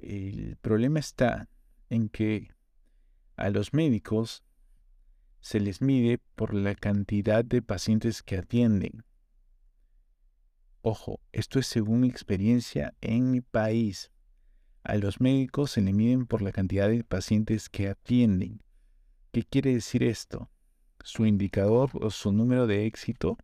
el 0.00 0.56
problema 0.60 0.98
está 0.98 1.48
en 1.88 2.08
que 2.08 2.48
a 3.36 3.48
los 3.50 3.72
médicos 3.72 4.42
se 5.42 5.58
les 5.58 5.82
mide 5.82 6.18
por 6.36 6.54
la 6.54 6.74
cantidad 6.76 7.44
de 7.44 7.60
pacientes 7.62 8.22
que 8.22 8.38
atienden. 8.38 9.04
Ojo, 10.80 11.20
esto 11.32 11.58
es 11.58 11.66
según 11.66 12.00
mi 12.00 12.08
experiencia 12.08 12.94
en 13.00 13.30
mi 13.32 13.40
país. 13.40 14.12
A 14.84 14.96
los 14.96 15.20
médicos 15.20 15.72
se 15.72 15.82
les 15.82 15.94
miden 15.94 16.26
por 16.26 16.42
la 16.42 16.52
cantidad 16.52 16.88
de 16.88 17.02
pacientes 17.02 17.68
que 17.68 17.88
atienden. 17.88 18.62
¿Qué 19.32 19.42
quiere 19.42 19.74
decir 19.74 20.04
esto? 20.04 20.48
Su 21.02 21.26
indicador 21.26 21.90
o 21.94 22.10
su 22.10 22.32
número 22.32 22.68
de 22.68 22.86
éxito 22.86 23.36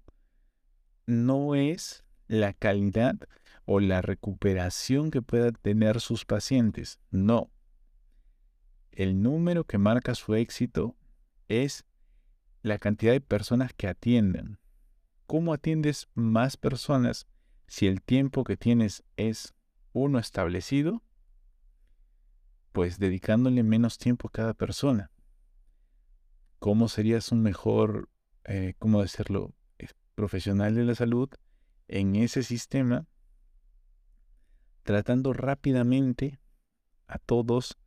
no 1.07 1.57
es 1.57 2.05
la 2.28 2.52
calidad 2.52 3.17
o 3.64 3.81
la 3.81 4.02
recuperación 4.02 5.11
que 5.11 5.21
puedan 5.21 5.55
tener 5.55 6.00
sus 6.00 6.25
pacientes. 6.25 7.00
No. 7.11 7.50
El 8.93 9.21
número 9.21 9.64
que 9.64 9.78
marca 9.78 10.14
su 10.14 10.35
éxito 10.37 10.95
es 11.49 11.85
la 12.62 12.79
cantidad 12.79 13.12
de 13.12 13.21
personas 13.21 13.73
que 13.73 13.88
atienden. 13.88 14.59
¿Cómo 15.27 15.53
atiendes 15.53 16.09
más 16.15 16.57
personas 16.57 17.27
si 17.67 17.87
el 17.87 18.03
tiempo 18.03 18.45
que 18.45 18.57
tienes 18.57 19.05
es 19.17 19.55
uno 19.93 20.19
establecido? 20.19 21.03
Pues 22.73 22.99
dedicándole 22.99 23.62
menos 23.62 23.99
tiempo 23.99 24.29
a 24.29 24.33
cada 24.33 24.55
persona. 24.55 25.11
¿Cómo 26.59 26.88
serías 26.88 27.31
un 27.31 27.43
mejor, 27.43 28.09
eh, 28.45 28.75
cómo 28.79 29.03
decirlo, 29.03 29.55
eh, 29.79 29.88
profesional 30.15 30.75
de 30.75 30.85
la 30.85 30.95
salud 30.95 31.29
en 31.87 32.17
ese 32.17 32.43
sistema? 32.43 33.07
Tratando 34.83 35.33
rápidamente 35.33 36.41
a 37.07 37.19
todos 37.19 37.79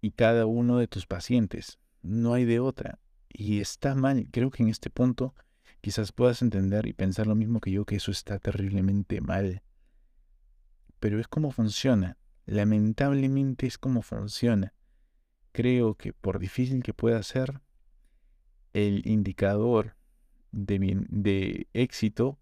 y 0.00 0.12
cada 0.12 0.46
uno 0.46 0.78
de 0.78 0.88
tus 0.88 1.06
pacientes. 1.06 1.78
No 2.02 2.34
hay 2.34 2.44
de 2.44 2.60
otra. 2.60 2.98
Y 3.32 3.60
está 3.60 3.94
mal. 3.94 4.28
Creo 4.30 4.50
que 4.50 4.62
en 4.62 4.68
este 4.68 4.90
punto 4.90 5.34
quizás 5.80 6.12
puedas 6.12 6.42
entender 6.42 6.86
y 6.86 6.92
pensar 6.92 7.26
lo 7.26 7.34
mismo 7.34 7.60
que 7.60 7.70
yo, 7.70 7.84
que 7.84 7.96
eso 7.96 8.10
está 8.10 8.38
terriblemente 8.38 9.20
mal. 9.20 9.62
Pero 10.98 11.18
es 11.18 11.28
como 11.28 11.50
funciona. 11.50 12.18
Lamentablemente 12.46 13.66
es 13.66 13.78
como 13.78 14.02
funciona. 14.02 14.74
Creo 15.52 15.94
que 15.94 16.12
por 16.12 16.38
difícil 16.38 16.82
que 16.82 16.94
pueda 16.94 17.22
ser, 17.22 17.60
el 18.72 19.06
indicador 19.06 19.96
de, 20.52 21.04
de 21.08 21.68
éxito 21.72 22.38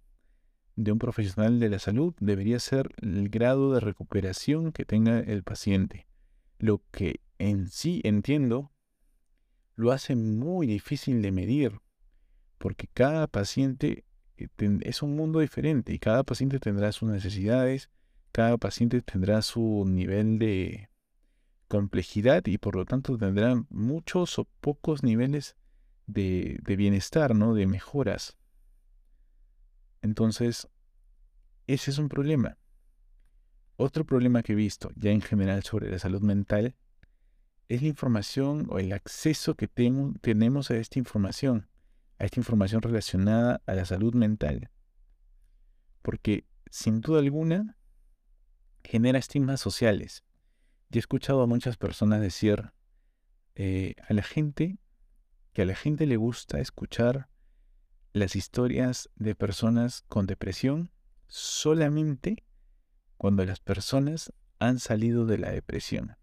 de 0.76 0.92
un 0.92 0.99
profesional 0.99 1.59
de 1.59 1.68
la 1.68 1.78
salud 1.78 2.14
debería 2.21 2.61
ser 2.61 2.90
el 3.02 3.28
grado 3.30 3.75
de 3.75 3.80
recuperación 3.80 4.73
que 4.73 4.85
tenga 4.85 5.21
el 5.21 5.42
paciente. 5.42 6.07
Lo 6.59 6.83
que 6.90 7.21
en 7.38 7.68
sí 7.68 8.00
entiendo 8.04 8.73
lo 9.78 9.92
hace 9.92 10.16
muy 10.16 10.66
difícil 10.66 11.23
de 11.23 11.30
medir, 11.30 11.80
porque 12.58 12.88
cada 12.92 13.28
paciente 13.28 14.04
eh, 14.37 14.49
es 14.82 15.02
un 15.02 15.14
mundo 15.14 15.38
diferente 15.38 15.92
y 15.92 16.00
cada 16.00 16.25
paciente 16.25 16.58
tendrá 16.58 16.90
sus 16.90 17.08
necesidades, 17.08 17.88
cada 18.32 18.56
paciente 18.58 19.00
tendrá 19.02 19.40
su 19.40 19.85
nivel 19.87 20.40
de 20.40 20.90
complejidad 21.68 22.44
y 22.47 22.58
por 22.58 22.75
lo 22.75 22.87
tanto 22.87 23.16
tendrá 23.16 23.54
muchos 23.70 24.40
o 24.40 24.49
pocos 24.61 25.04
niveles 25.04 25.54
de, 26.08 26.58
de 26.64 26.75
bienestar, 26.75 27.37
¿no? 27.37 27.54
De 27.54 27.68
mejoras. 27.68 28.37
Entonces, 30.02 30.68
ese 31.68 31.92
es 31.92 31.99
un 31.99 32.08
problema. 32.08 32.58
Otro 33.76 34.04
problema 34.04 34.42
que 34.42 34.54
he 34.54 34.56
visto 34.56 34.90
ya 34.97 35.12
en 35.12 35.20
general 35.20 35.62
sobre 35.62 35.88
la 35.88 36.00
salud 36.00 36.20
mental 36.20 36.75
es 37.69 37.83
la 37.83 37.89
información 37.89 38.67
o 38.71 38.79
el 38.79 38.93
acceso 38.93 39.55
que 39.55 39.69
tenemos 39.69 40.71
a 40.71 40.77
esta 40.77 40.99
información, 40.99 41.69
a 42.19 42.25
esta 42.25 42.41
información 42.41 42.81
relacionada 42.81 43.63
a 43.67 43.75
la 43.75 43.85
salud 43.85 44.15
mental. 44.15 44.71
Porque 46.01 46.47
sin 46.71 47.03
duda 47.03 47.21
alguna 47.21 47.77
genera 48.83 49.19
estigmas 49.19 49.61
sociales. 49.61 50.25
Yo 50.89 50.99
he 50.99 51.01
escuchado 51.01 51.43
a 51.43 51.47
muchas 51.47 51.77
personas 51.77 52.23
decir 52.23 52.73
eh, 53.55 53.95
a 54.09 54.15
la 54.15 54.23
gente 54.23 54.79
que 55.53 55.63
a 55.63 55.67
la 55.67 55.75
gente 55.75 56.07
le 56.07 56.17
gusta 56.17 56.61
escuchar 56.61 57.29
las 58.15 58.35
historias 58.35 59.11
de 59.17 59.35
personas 59.35 60.05
con 60.09 60.27
depresión 60.27 60.91
solamente 61.27 62.45
cuando 63.19 63.45
las 63.45 63.61
personas 63.61 64.33
han 64.59 64.79
salido 64.79 65.27
de 65.27 65.37
la 65.37 65.51
depresión 65.51 66.17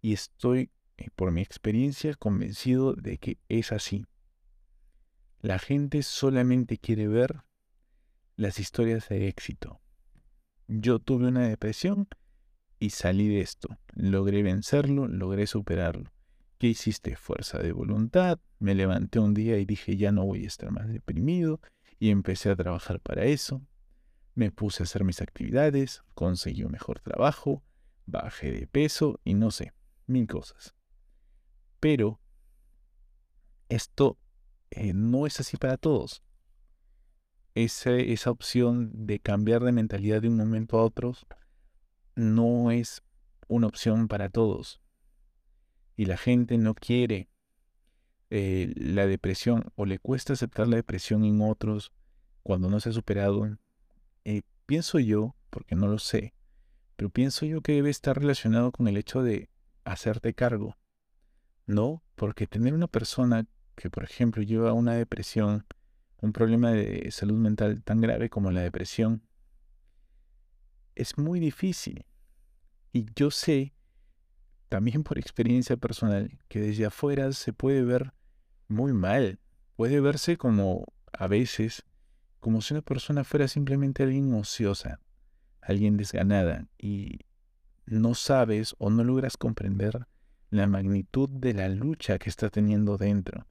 y 0.00 0.12
estoy, 0.12 0.70
eh, 0.96 1.08
por 1.14 1.30
mi 1.32 1.40
experiencia, 1.40 2.14
convencido 2.14 2.94
de 2.94 3.18
que 3.18 3.38
es 3.48 3.72
así. 3.72 4.04
La 5.40 5.58
gente 5.58 6.02
solamente 6.02 6.78
quiere 6.78 7.06
ver 7.08 7.42
las 8.36 8.58
historias 8.58 9.08
de 9.08 9.28
éxito. 9.28 9.80
Yo 10.66 10.98
tuve 10.98 11.28
una 11.28 11.48
depresión 11.48 12.08
y 12.78 12.90
salí 12.90 13.28
de 13.28 13.40
esto. 13.40 13.78
Logré 13.94 14.42
vencerlo, 14.42 15.08
logré 15.08 15.46
superarlo. 15.46 16.12
¿Qué 16.58 16.68
hiciste? 16.68 17.16
Fuerza 17.16 17.58
de 17.58 17.72
voluntad. 17.72 18.40
Me 18.58 18.74
levanté 18.74 19.20
un 19.20 19.32
día 19.32 19.58
y 19.58 19.64
dije 19.64 19.96
ya 19.96 20.12
no 20.12 20.24
voy 20.24 20.44
a 20.44 20.48
estar 20.48 20.70
más 20.72 20.88
deprimido 20.88 21.60
y 21.98 22.10
empecé 22.10 22.50
a 22.50 22.56
trabajar 22.56 23.00
para 23.00 23.24
eso. 23.24 23.62
Me 24.34 24.50
puse 24.50 24.82
a 24.82 24.84
hacer 24.84 25.04
mis 25.04 25.20
actividades, 25.20 26.02
conseguí 26.14 26.62
un 26.64 26.72
mejor 26.72 27.00
trabajo, 27.00 27.64
bajé 28.06 28.52
de 28.52 28.66
peso 28.66 29.20
y 29.24 29.34
no 29.34 29.50
sé, 29.50 29.72
mil 30.08 30.26
cosas. 30.26 30.74
Pero 31.80 32.20
esto 33.68 34.18
eh, 34.70 34.92
no 34.94 35.26
es 35.26 35.40
así 35.40 35.56
para 35.56 35.76
todos. 35.76 36.22
esa 37.54 38.30
opción 38.30 39.06
de 39.06 39.18
cambiar 39.20 39.62
de 39.62 39.72
mentalidad 39.72 40.22
de 40.22 40.28
un 40.28 40.36
momento 40.36 40.78
a 40.78 40.84
otro 40.84 41.12
no 42.14 42.70
es 42.70 43.02
una 43.48 43.66
opción 43.66 44.08
para 44.08 44.28
todos. 44.28 44.80
Y 45.96 46.06
la 46.06 46.16
gente 46.16 46.58
no 46.58 46.74
quiere 46.74 47.28
eh, 48.30 48.72
la 48.76 49.06
depresión 49.06 49.64
o 49.74 49.86
le 49.86 49.98
cuesta 49.98 50.34
aceptar 50.34 50.68
la 50.68 50.76
depresión 50.76 51.24
en 51.24 51.40
otros 51.40 51.92
cuando 52.42 52.70
no 52.70 52.78
se 52.80 52.90
ha 52.90 52.92
superado. 52.92 53.58
Eh, 54.24 54.42
pienso 54.66 54.98
yo, 54.98 55.34
porque 55.50 55.74
no 55.74 55.88
lo 55.88 55.98
sé, 55.98 56.34
pero 56.96 57.10
pienso 57.10 57.46
yo 57.46 57.62
que 57.62 57.72
debe 57.72 57.90
estar 57.90 58.18
relacionado 58.18 58.70
con 58.70 58.86
el 58.86 58.96
hecho 58.96 59.22
de 59.22 59.48
hacerte 59.92 60.34
cargo. 60.34 60.76
No, 61.66 62.02
porque 62.14 62.46
tener 62.46 62.74
una 62.74 62.86
persona 62.86 63.46
que, 63.74 63.90
por 63.90 64.04
ejemplo, 64.04 64.42
lleva 64.42 64.72
una 64.72 64.94
depresión, 64.94 65.66
un 66.20 66.32
problema 66.32 66.72
de 66.72 67.10
salud 67.10 67.36
mental 67.36 67.82
tan 67.82 68.00
grave 68.00 68.30
como 68.30 68.50
la 68.50 68.62
depresión, 68.62 69.22
es 70.94 71.16
muy 71.16 71.40
difícil. 71.40 72.04
Y 72.92 73.06
yo 73.14 73.30
sé, 73.30 73.74
también 74.68 75.04
por 75.04 75.18
experiencia 75.18 75.76
personal, 75.76 76.38
que 76.48 76.60
desde 76.60 76.86
afuera 76.86 77.32
se 77.32 77.52
puede 77.52 77.82
ver 77.82 78.12
muy 78.66 78.92
mal. 78.92 79.38
Puede 79.76 80.00
verse 80.00 80.36
como, 80.36 80.84
a 81.12 81.28
veces, 81.28 81.84
como 82.40 82.60
si 82.62 82.74
una 82.74 82.82
persona 82.82 83.24
fuera 83.24 83.46
simplemente 83.46 84.02
alguien 84.02 84.34
ociosa, 84.34 85.00
alguien 85.60 85.96
desganada. 85.96 86.66
Y 86.78 87.20
no 87.90 88.14
sabes 88.14 88.74
o 88.78 88.90
no 88.90 89.04
logras 89.04 89.36
comprender 89.36 90.06
la 90.50 90.66
magnitud 90.66 91.28
de 91.28 91.54
la 91.54 91.68
lucha 91.68 92.18
que 92.18 92.30
está 92.30 92.50
teniendo 92.50 92.96
dentro. 92.96 93.46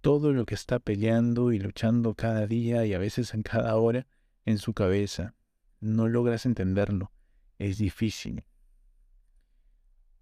Todo 0.00 0.32
lo 0.32 0.46
que 0.46 0.54
está 0.54 0.78
peleando 0.78 1.52
y 1.52 1.58
luchando 1.58 2.14
cada 2.14 2.46
día 2.46 2.86
y 2.86 2.94
a 2.94 2.98
veces 2.98 3.34
en 3.34 3.42
cada 3.42 3.76
hora 3.76 4.06
en 4.44 4.58
su 4.58 4.72
cabeza. 4.72 5.34
No 5.80 6.08
logras 6.08 6.46
entenderlo. 6.46 7.12
Es 7.58 7.78
difícil. 7.78 8.44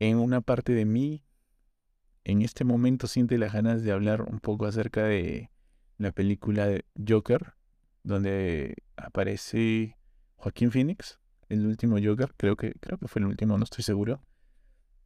En 0.01 0.19
una 0.19 0.41
parte 0.41 0.73
de 0.73 0.85
mí, 0.85 1.25
en 2.25 2.43
este 2.43 2.65
momento 2.65 3.07
siente 3.07 3.39
las 3.39 3.53
ganas 3.53 3.83
de 3.83 3.93
hablar 3.93 4.23
un 4.23 4.41
poco 4.41 4.67
acerca 4.67 5.05
de 5.05 5.51
la 5.99 6.11
película 6.11 6.67
de 6.67 6.85
Joker, 7.09 7.55
donde 8.03 8.75
aparece 8.97 9.97
Joaquín 10.37 10.73
Phoenix 10.73 11.22
el 11.49 11.67
último 11.67 11.97
Joker, 12.03 12.33
creo 12.37 12.57
que, 12.57 12.73
creo 12.81 12.99
que 12.99 13.09
fue 13.09 13.21
el 13.21 13.27
último, 13.27 13.59
no 13.59 13.65
estoy 13.65 13.85
seguro. 13.85 14.23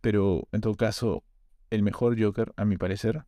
Pero 0.00 0.48
en 0.52 0.60
todo 0.60 0.74
caso, 0.74 1.24
el 1.70 1.82
mejor 1.82 2.20
Joker, 2.20 2.52
a 2.56 2.64
mi 2.64 2.76
parecer. 2.76 3.24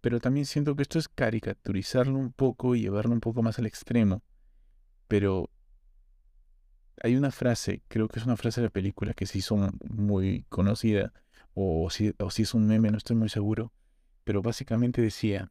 Pero 0.00 0.20
también 0.20 0.46
siento 0.46 0.74
que 0.76 0.82
esto 0.82 0.98
es 0.98 1.08
caricaturizarlo 1.08 2.18
un 2.18 2.32
poco 2.32 2.74
y 2.74 2.82
llevarlo 2.82 3.12
un 3.12 3.20
poco 3.20 3.42
más 3.42 3.58
al 3.58 3.66
extremo. 3.66 4.22
Pero 5.08 5.50
hay 7.02 7.16
una 7.16 7.30
frase, 7.30 7.82
creo 7.88 8.08
que 8.08 8.18
es 8.18 8.26
una 8.26 8.36
frase 8.36 8.60
de 8.60 8.66
la 8.66 8.72
película 8.72 9.14
que 9.14 9.26
se 9.26 9.38
hizo 9.38 9.56
muy 9.88 10.44
conocida, 10.48 11.12
o 11.54 11.88
si, 11.90 12.14
o 12.18 12.30
si 12.30 12.42
es 12.42 12.54
un 12.54 12.66
meme, 12.66 12.90
no 12.90 12.98
estoy 12.98 13.16
muy 13.16 13.28
seguro, 13.28 13.72
pero 14.24 14.42
básicamente 14.42 15.02
decía 15.02 15.50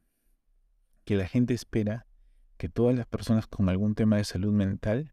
que 1.04 1.16
la 1.16 1.26
gente 1.26 1.54
espera 1.54 2.06
que 2.56 2.68
todas 2.68 2.96
las 2.96 3.06
personas 3.06 3.46
con 3.46 3.68
algún 3.68 3.94
tema 3.94 4.16
de 4.16 4.24
salud 4.24 4.52
mental 4.52 5.12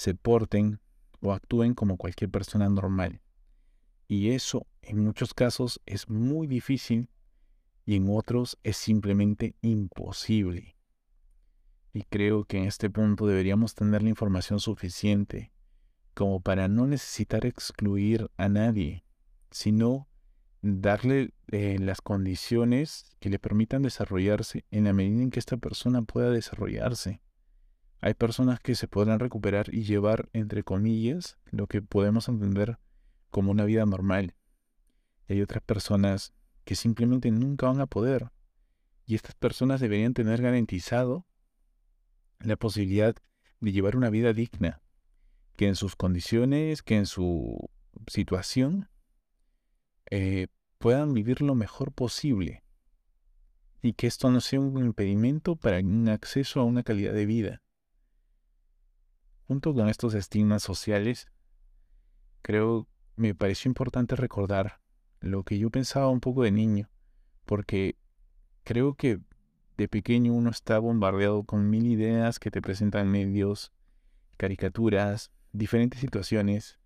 se 0.00 0.14
porten 0.14 0.80
o 1.20 1.34
actúen 1.34 1.74
como 1.74 1.98
cualquier 1.98 2.30
persona 2.30 2.70
normal. 2.70 3.20
Y 4.08 4.30
eso 4.30 4.66
en 4.80 5.04
muchos 5.04 5.34
casos 5.34 5.78
es 5.84 6.08
muy 6.08 6.46
difícil 6.46 7.10
y 7.84 7.96
en 7.96 8.06
otros 8.08 8.58
es 8.62 8.78
simplemente 8.78 9.56
imposible. 9.60 10.78
Y 11.92 12.04
creo 12.04 12.44
que 12.44 12.56
en 12.56 12.64
este 12.64 12.88
punto 12.88 13.26
deberíamos 13.26 13.74
tener 13.74 14.02
la 14.02 14.08
información 14.08 14.58
suficiente 14.58 15.52
como 16.14 16.40
para 16.40 16.66
no 16.66 16.86
necesitar 16.86 17.44
excluir 17.44 18.30
a 18.38 18.48
nadie, 18.48 19.04
sino 19.50 20.08
darle 20.62 21.34
eh, 21.48 21.76
las 21.78 22.00
condiciones 22.00 23.04
que 23.20 23.28
le 23.28 23.38
permitan 23.38 23.82
desarrollarse 23.82 24.64
en 24.70 24.84
la 24.84 24.94
medida 24.94 25.22
en 25.22 25.30
que 25.30 25.40
esta 25.40 25.58
persona 25.58 26.00
pueda 26.00 26.30
desarrollarse. 26.30 27.20
Hay 28.00 28.14
personas 28.14 28.60
que 28.60 28.74
se 28.74 28.88
podrán 28.88 29.18
recuperar 29.18 29.72
y 29.74 29.82
llevar, 29.82 30.30
entre 30.32 30.62
comillas, 30.62 31.38
lo 31.50 31.66
que 31.66 31.82
podemos 31.82 32.28
entender 32.28 32.78
como 33.30 33.50
una 33.50 33.64
vida 33.64 33.84
normal. 33.84 34.34
Y 35.28 35.34
hay 35.34 35.42
otras 35.42 35.62
personas 35.62 36.32
que 36.64 36.76
simplemente 36.76 37.30
nunca 37.30 37.66
van 37.66 37.80
a 37.80 37.86
poder. 37.86 38.30
Y 39.04 39.14
estas 39.14 39.34
personas 39.34 39.80
deberían 39.80 40.14
tener 40.14 40.40
garantizado 40.40 41.26
la 42.38 42.56
posibilidad 42.56 43.14
de 43.60 43.72
llevar 43.72 43.96
una 43.96 44.08
vida 44.08 44.32
digna, 44.32 44.80
que 45.56 45.68
en 45.68 45.76
sus 45.76 45.94
condiciones, 45.94 46.82
que 46.82 46.96
en 46.96 47.06
su 47.06 47.68
situación, 48.06 48.88
eh, 50.10 50.46
puedan 50.78 51.12
vivir 51.12 51.42
lo 51.42 51.54
mejor 51.54 51.92
posible 51.92 52.64
y 53.82 53.92
que 53.92 54.06
esto 54.06 54.30
no 54.30 54.40
sea 54.40 54.60
un 54.60 54.84
impedimento 54.84 55.56
para 55.56 55.78
un 55.78 56.08
acceso 56.08 56.60
a 56.60 56.64
una 56.64 56.82
calidad 56.82 57.12
de 57.12 57.26
vida. 57.26 57.62
Junto 59.50 59.74
con 59.74 59.88
estos 59.88 60.14
estigmas 60.14 60.62
sociales, 60.62 61.26
creo 62.40 62.86
me 63.16 63.34
pareció 63.34 63.68
importante 63.68 64.14
recordar 64.14 64.80
lo 65.18 65.42
que 65.42 65.58
yo 65.58 65.70
pensaba 65.70 66.08
un 66.08 66.20
poco 66.20 66.44
de 66.44 66.52
niño, 66.52 66.88
porque 67.46 67.96
creo 68.62 68.94
que 68.94 69.18
de 69.76 69.88
pequeño 69.88 70.34
uno 70.34 70.50
está 70.50 70.78
bombardeado 70.78 71.42
con 71.42 71.68
mil 71.68 71.88
ideas 71.88 72.38
que 72.38 72.52
te 72.52 72.62
presentan 72.62 73.10
medios, 73.10 73.72
caricaturas, 74.36 75.32
diferentes 75.50 75.98
situaciones, 75.98 76.78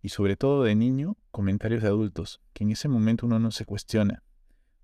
y 0.00 0.10
sobre 0.10 0.36
todo 0.36 0.62
de 0.62 0.76
niño, 0.76 1.16
comentarios 1.32 1.82
de 1.82 1.88
adultos, 1.88 2.40
que 2.52 2.62
en 2.62 2.70
ese 2.70 2.86
momento 2.86 3.26
uno 3.26 3.40
no 3.40 3.50
se 3.50 3.64
cuestiona, 3.64 4.22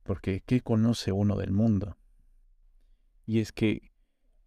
porque 0.02 0.42
¿qué 0.44 0.60
conoce 0.60 1.12
uno 1.12 1.36
del 1.36 1.52
mundo? 1.52 1.96
Y 3.26 3.38
es 3.38 3.52
que, 3.52 3.91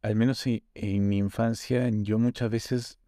al 0.06 0.16
menos 0.16 0.46
en 0.46 1.10
mi 1.10 1.18
infancia, 1.18 1.90
yo 1.90 2.20
muchas 2.20 2.52
veces 2.52 3.00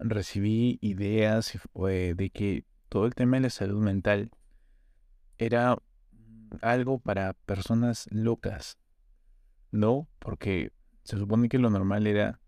recibí 0.00 0.80
ideas 0.82 1.56
de 1.72 2.30
que 2.34 2.64
todo 2.88 3.06
el 3.06 3.14
tema 3.14 3.36
de 3.36 3.42
la 3.42 3.50
salud 3.50 3.80
mental 3.80 4.32
era 5.38 5.78
algo 6.60 6.98
para 6.98 7.34
personas 7.34 8.08
locas, 8.10 8.76
¿no? 9.70 10.08
Porque 10.18 10.72
se 11.04 11.16
supone 11.16 11.48
que 11.48 11.58
lo 11.58 11.70
normal 11.70 12.08
era 12.08 12.40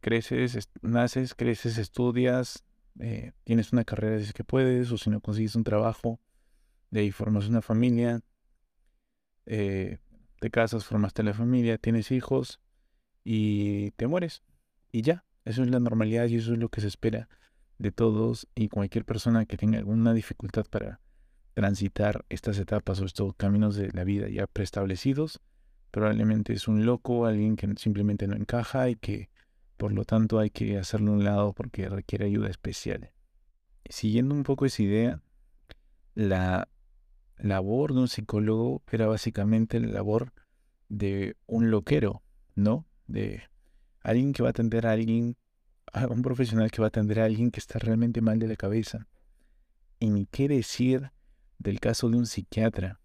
creces, 0.00 0.68
naces, 0.82 1.34
creces, 1.34 1.78
estudias, 1.78 2.66
eh, 3.00 3.32
tienes 3.44 3.72
una 3.72 3.84
carrera 3.84 4.18
si 4.18 4.24
es 4.24 4.32
que 4.34 4.44
puedes, 4.44 4.92
o 4.92 4.98
si 4.98 5.08
no 5.08 5.22
consigues 5.22 5.56
un 5.56 5.64
trabajo, 5.64 6.20
de 6.90 7.00
ahí 7.00 7.12
formas 7.12 7.48
una 7.48 7.62
familia, 7.62 8.20
eh, 9.46 10.00
te 10.38 10.50
casas, 10.50 10.84
formaste 10.84 11.22
la 11.22 11.32
familia, 11.32 11.78
tienes 11.78 12.10
hijos 12.10 12.60
y 13.28 13.90
te 13.96 14.06
mueres. 14.06 14.44
Y 14.92 15.02
ya, 15.02 15.24
eso 15.44 15.64
es 15.64 15.70
la 15.70 15.80
normalidad 15.80 16.28
y 16.28 16.36
eso 16.36 16.52
es 16.52 16.60
lo 16.60 16.68
que 16.68 16.80
se 16.80 16.86
espera 16.86 17.28
de 17.76 17.90
todos 17.90 18.46
y 18.54 18.68
cualquier 18.68 19.04
persona 19.04 19.46
que 19.46 19.56
tenga 19.56 19.78
alguna 19.78 20.14
dificultad 20.14 20.64
para 20.70 21.00
transitar 21.52 22.24
estas 22.28 22.56
etapas 22.58 23.00
o 23.00 23.04
estos 23.04 23.34
caminos 23.34 23.74
de 23.74 23.90
la 23.92 24.04
vida 24.04 24.28
ya 24.28 24.46
preestablecidos, 24.46 25.40
probablemente 25.90 26.52
es 26.52 26.68
un 26.68 26.86
loco, 26.86 27.26
alguien 27.26 27.56
que 27.56 27.74
simplemente 27.76 28.28
no 28.28 28.36
encaja 28.36 28.88
y 28.88 28.94
que 28.94 29.28
por 29.76 29.92
lo 29.92 30.04
tanto 30.04 30.38
hay 30.38 30.50
que 30.50 30.78
hacerlo 30.78 31.10
a 31.10 31.14
un 31.16 31.24
lado 31.24 31.52
porque 31.52 31.88
requiere 31.88 32.26
ayuda 32.26 32.48
especial. 32.48 33.10
Siguiendo 33.88 34.36
un 34.36 34.44
poco 34.44 34.66
esa 34.66 34.84
idea, 34.84 35.20
la 36.14 36.68
labor 37.38 37.92
de 37.92 38.00
un 38.00 38.08
psicólogo 38.08 38.82
era 38.92 39.08
básicamente 39.08 39.80
la 39.80 39.88
labor 39.88 40.32
de 40.88 41.36
un 41.46 41.72
loquero, 41.72 42.22
¿no? 42.54 42.86
De 43.06 43.42
alguien 44.00 44.32
que 44.32 44.42
va 44.42 44.48
a 44.48 44.50
atender 44.50 44.86
a 44.86 44.92
alguien, 44.92 45.36
a 45.92 46.06
un 46.06 46.22
profesional 46.22 46.70
que 46.70 46.80
va 46.80 46.86
a 46.86 46.88
atender 46.88 47.20
a 47.20 47.24
alguien 47.24 47.50
que 47.50 47.60
está 47.60 47.78
realmente 47.78 48.20
mal 48.20 48.38
de 48.38 48.48
la 48.48 48.56
cabeza. 48.56 49.06
Y 49.98 50.10
ni 50.10 50.26
qué 50.26 50.48
decir 50.48 51.10
del 51.58 51.80
caso 51.80 52.10
de 52.10 52.16
un 52.16 52.26
psiquiatra, 52.26 53.00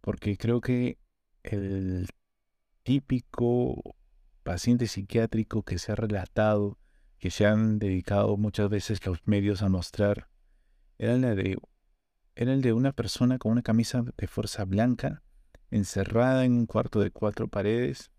porque 0.00 0.36
creo 0.36 0.60
que 0.60 0.98
el 1.42 2.08
típico 2.82 3.96
paciente 4.42 4.86
psiquiátrico 4.86 5.62
que 5.62 5.78
se 5.78 5.92
ha 5.92 5.96
relatado, 5.96 6.78
que 7.18 7.30
se 7.30 7.46
han 7.46 7.78
dedicado 7.78 8.36
muchas 8.36 8.68
veces 8.68 9.04
los 9.06 9.18
medios 9.26 9.62
a 9.62 9.68
mostrar, 9.68 10.28
era 10.98 11.14
el 11.14 11.22
de, 11.22 11.58
era 12.34 12.52
el 12.52 12.62
de 12.62 12.72
una 12.72 12.92
persona 12.92 13.38
con 13.38 13.52
una 13.52 13.62
camisa 13.62 14.04
de 14.16 14.26
fuerza 14.28 14.64
blanca, 14.64 15.22
encerrada 15.70 16.44
en 16.44 16.52
un 16.52 16.66
cuarto 16.66 17.00
de 17.00 17.10
cuatro 17.10 17.48
paredes, 17.48 18.12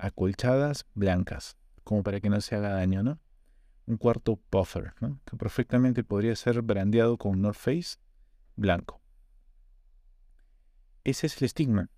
acolchadas 0.00 0.86
blancas, 0.94 1.56
como 1.84 2.02
para 2.02 2.20
que 2.20 2.30
no 2.30 2.40
se 2.40 2.56
haga 2.56 2.70
daño, 2.70 3.02
¿no? 3.02 3.20
Un 3.86 3.96
cuarto 3.96 4.36
puffer, 4.50 4.94
¿no? 5.00 5.20
Que 5.24 5.36
perfectamente 5.36 6.04
podría 6.04 6.34
ser 6.36 6.62
brandeado 6.62 7.18
con 7.18 7.40
North 7.40 7.58
Face 7.58 7.98
blanco. 8.56 9.00
Ese 11.04 11.26
es 11.26 11.40
el 11.40 11.46
estigma. 11.46 11.90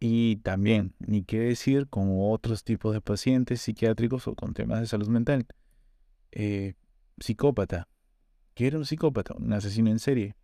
Y 0.00 0.36
también, 0.36 0.94
ni 0.98 1.22
qué 1.22 1.38
decir 1.38 1.88
con 1.88 2.08
otros 2.10 2.64
tipos 2.64 2.92
de 2.92 3.00
pacientes 3.00 3.60
psiquiátricos 3.60 4.26
o 4.26 4.34
con 4.34 4.52
temas 4.52 4.80
de 4.80 4.86
salud 4.86 5.08
mental. 5.08 5.46
Eh, 6.32 6.74
psicópata. 7.20 7.88
¿Qué 8.54 8.66
era 8.66 8.78
un 8.78 8.84
psicópata? 8.84 9.34
Un 9.34 9.52
asesino 9.52 9.90
en 9.90 9.98
serie. 9.98 10.34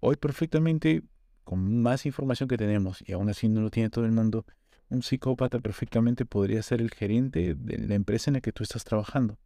Hoy 0.00 0.16
perfectamente, 0.16 1.02
con 1.42 1.82
más 1.82 2.06
información 2.06 2.48
que 2.48 2.56
tenemos, 2.56 3.02
y 3.04 3.12
aún 3.12 3.28
así 3.28 3.48
no 3.48 3.60
lo 3.60 3.70
tiene 3.70 3.90
todo 3.90 4.04
el 4.04 4.12
mundo, 4.12 4.46
un 4.90 5.02
psicópata 5.02 5.58
perfectamente 5.60 6.24
podría 6.24 6.62
ser 6.62 6.80
el 6.80 6.90
gerente 6.90 7.54
de 7.54 7.78
la 7.78 7.94
empresa 7.94 8.30
en 8.30 8.34
la 8.34 8.40
que 8.40 8.52
tú 8.52 8.62
estás 8.62 8.84
trabajando, 8.84 9.38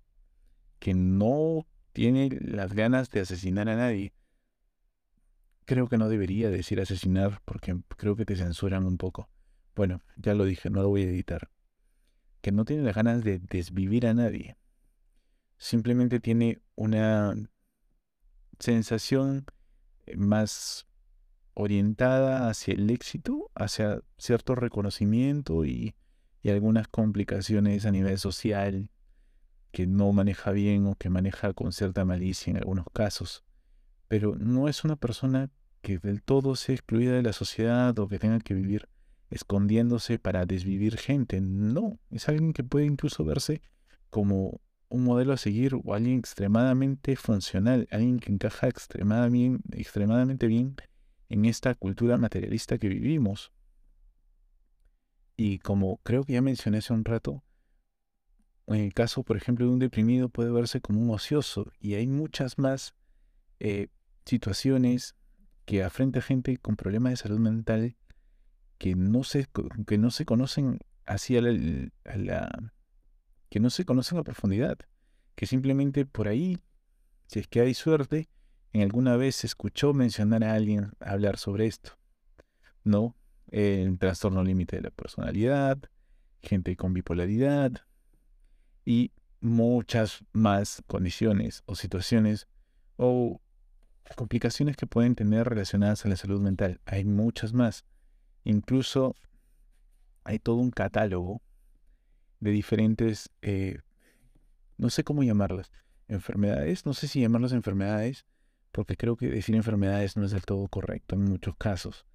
que 0.79 0.95
no 0.95 1.67
tiene 1.93 2.29
las 2.41 2.73
ganas 2.75 3.11
de 3.11 3.21
asesinar 3.21 3.69
a 3.69 3.77
nadie, 3.77 4.13
creo 5.65 5.89
que 5.89 5.99
no 5.99 6.09
debería 6.09 6.51
decir 6.51 6.81
asesinar 6.81 7.41
porque 7.45 7.77
creo 7.97 8.17
que 8.17 8.25
te 8.25 8.37
censuran 8.37 8.85
un 8.87 8.99
poco. 8.99 9.29
Bueno, 9.75 10.03
ya 10.17 10.35
lo 10.35 10.45
dije, 10.45 10.71
no 10.71 10.83
lo 10.83 10.89
voy 10.89 11.03
a 11.03 11.09
editar. 11.09 11.51
Que 12.41 12.53
no 12.53 12.65
tiene 12.65 12.83
las 12.83 12.95
ganas 12.95 13.25
de 13.25 13.39
desvivir 13.39 14.07
a 14.07 14.15
nadie. 14.15 14.57
Simplemente 15.59 16.21
tiene 16.21 16.61
una 16.75 17.35
sensación 18.59 19.47
eh, 20.07 20.17
más 20.17 20.87
orientada 21.55 22.49
hacia 22.49 22.75
el 22.75 22.89
éxito, 22.91 23.51
hacia 23.55 24.01
cierto 24.19 24.55
reconocimiento 24.55 25.65
y, 25.65 25.95
algunas 26.45 26.89
complicaciones 26.89 27.87
a 27.87 27.93
nivel 27.93 28.19
social 28.19 28.91
que 29.71 29.87
no 29.87 30.13
maneja 30.13 30.51
bien 30.51 30.87
o 30.87 30.97
que 30.97 31.09
maneja 31.09 31.53
con 31.53 31.73
cierta 31.73 32.05
malicia 32.05 32.51
en 32.51 32.57
algunos 32.57 32.87
casos 32.93 33.45
pero 34.13 34.37
no 34.37 34.69
es 34.69 34.85
una 34.85 34.97
persona 34.97 35.49
que 35.81 35.97
del 35.97 36.23
todo 36.23 36.55
sea 36.55 36.75
excluida 36.75 37.13
de 37.13 37.23
la 37.23 37.33
sociedad 37.33 37.99
o 37.99 38.09
que 38.09 38.19
tenga 38.19 38.41
que 38.41 38.53
vivir 38.53 38.87
escondiéndose 39.31 40.19
para 40.19 40.45
desvivir 40.45 40.99
gente. 40.99 41.41
No, 41.41 41.99
es 42.11 42.29
alguien 42.29 42.53
que 42.53 42.63
puede 42.63 42.85
incluso 42.85 43.25
verse 43.25 43.63
como 44.11 44.61
un 44.91 45.05
modelo 45.05 45.33
a 45.33 45.39
seguir 45.39 45.77
o 45.83 45.95
alguien 45.95 46.19
extremadamente 46.19 47.17
funcional, 47.17 47.89
alguien 47.91 48.19
que 48.19 48.31
encaja 48.31 48.69
extremadamente 48.69 50.47
bien 50.47 50.77
en 51.33 51.47
esta 51.47 51.75
cultura 51.75 52.19
materialista 52.19 52.77
que 52.77 52.89
vivimos. 52.89 53.53
Y 55.35 55.61
como 55.61 55.97
creo 56.03 56.25
que 56.25 56.35
ya 56.35 56.43
mencioné 56.43 56.79
hace 56.79 56.93
un 56.93 57.07
rato, 57.07 57.43
en 58.67 58.81
el 58.81 58.93
caso, 58.93 59.23
por 59.23 59.39
ejemplo, 59.39 59.65
de 59.65 59.73
un 59.73 59.79
deprimido 59.79 60.29
puede 60.29 60.51
verse 60.51 60.83
como 60.83 61.01
un 61.01 61.09
ocioso 61.09 61.73
y 61.81 61.95
hay 61.95 62.07
muchas 62.07 62.59
más 62.59 62.95
eh, 63.61 63.89
situaciones 64.27 65.17
que 65.65 65.83
afrenta 65.83 66.21
gente 66.21 66.59
con 66.59 66.77
problemas 66.77 67.13
de 67.13 67.17
salud 67.17 67.39
mental 67.39 67.97
que 68.77 68.95
no 68.95 69.25
se, 69.25 69.49
que 69.87 69.97
no 69.97 70.11
se 70.11 70.27
conocen 70.27 70.81
así 71.07 71.39
a 71.39 71.41
la, 71.41 72.73
que 73.49 73.59
no 73.59 73.71
se 73.71 73.87
conocen 73.87 74.19
a 74.19 74.23
profundidad, 74.23 74.77
que 75.35 75.47
simplemente 75.47 76.05
por 76.05 76.29
ahí, 76.29 76.59
si 77.27 77.39
es 77.39 77.49
que 77.49 77.63
hay 77.63 77.73
suerte, 77.73 78.29
en 78.73 78.83
alguna 78.83 79.17
vez 79.17 79.45
escuchó 79.45 79.93
mencionar 79.93 80.45
a 80.45 80.55
alguien 80.55 80.93
hablar 81.01 81.37
sobre 81.39 81.67
esto. 81.67 81.93
¿No? 82.85 83.15
El 83.49 83.99
trastorno 83.99 84.43
límite 84.43 84.77
de 84.77 84.83
la 84.83 84.91
personalidad, 84.91 85.79
gente 86.43 86.77
con 86.77 86.95
bipolaridad 86.95 87.73
y 88.85 89.13
muchas 89.41 90.25
más 90.33 90.83
condiciones 90.87 91.63
o 91.67 91.75
situaciones 91.75 92.49
o 92.97 93.41
complicaciones 94.17 94.77
que 94.77 94.87
pueden 94.87 95.15
tener 95.15 95.49
relacionadas 95.49 96.05
a 96.05 96.09
la 96.09 96.17
salud 96.17 96.41
mental. 96.41 96.81
Hay 96.87 97.05
muchas 97.05 97.53
más. 97.53 97.85
Incluso 98.45 99.15
hay 100.25 100.39
todo 100.39 100.57
un 100.57 100.71
catálogo 100.71 101.43
de 102.41 102.51
diferentes, 102.51 103.31
eh, 103.43 103.81
no 104.77 104.91
sé 104.91 105.05
cómo 105.05 105.23
llamarlas, 105.23 105.71
enfermedades, 106.09 106.87
no 106.87 106.95
sé 106.95 107.07
si 107.07 107.21
llamarlas 107.21 107.53
enfermedades, 107.53 108.27
porque 108.73 108.97
creo 108.97 109.17
que 109.17 109.29
decir 109.29 109.55
enfermedades 109.55 110.17
no 110.17 110.25
es 110.25 110.33
del 110.33 110.43
todo 110.43 110.67
correcto 110.69 111.15
en 111.15 111.25
muchos 111.25 111.57
casos. 111.57 112.07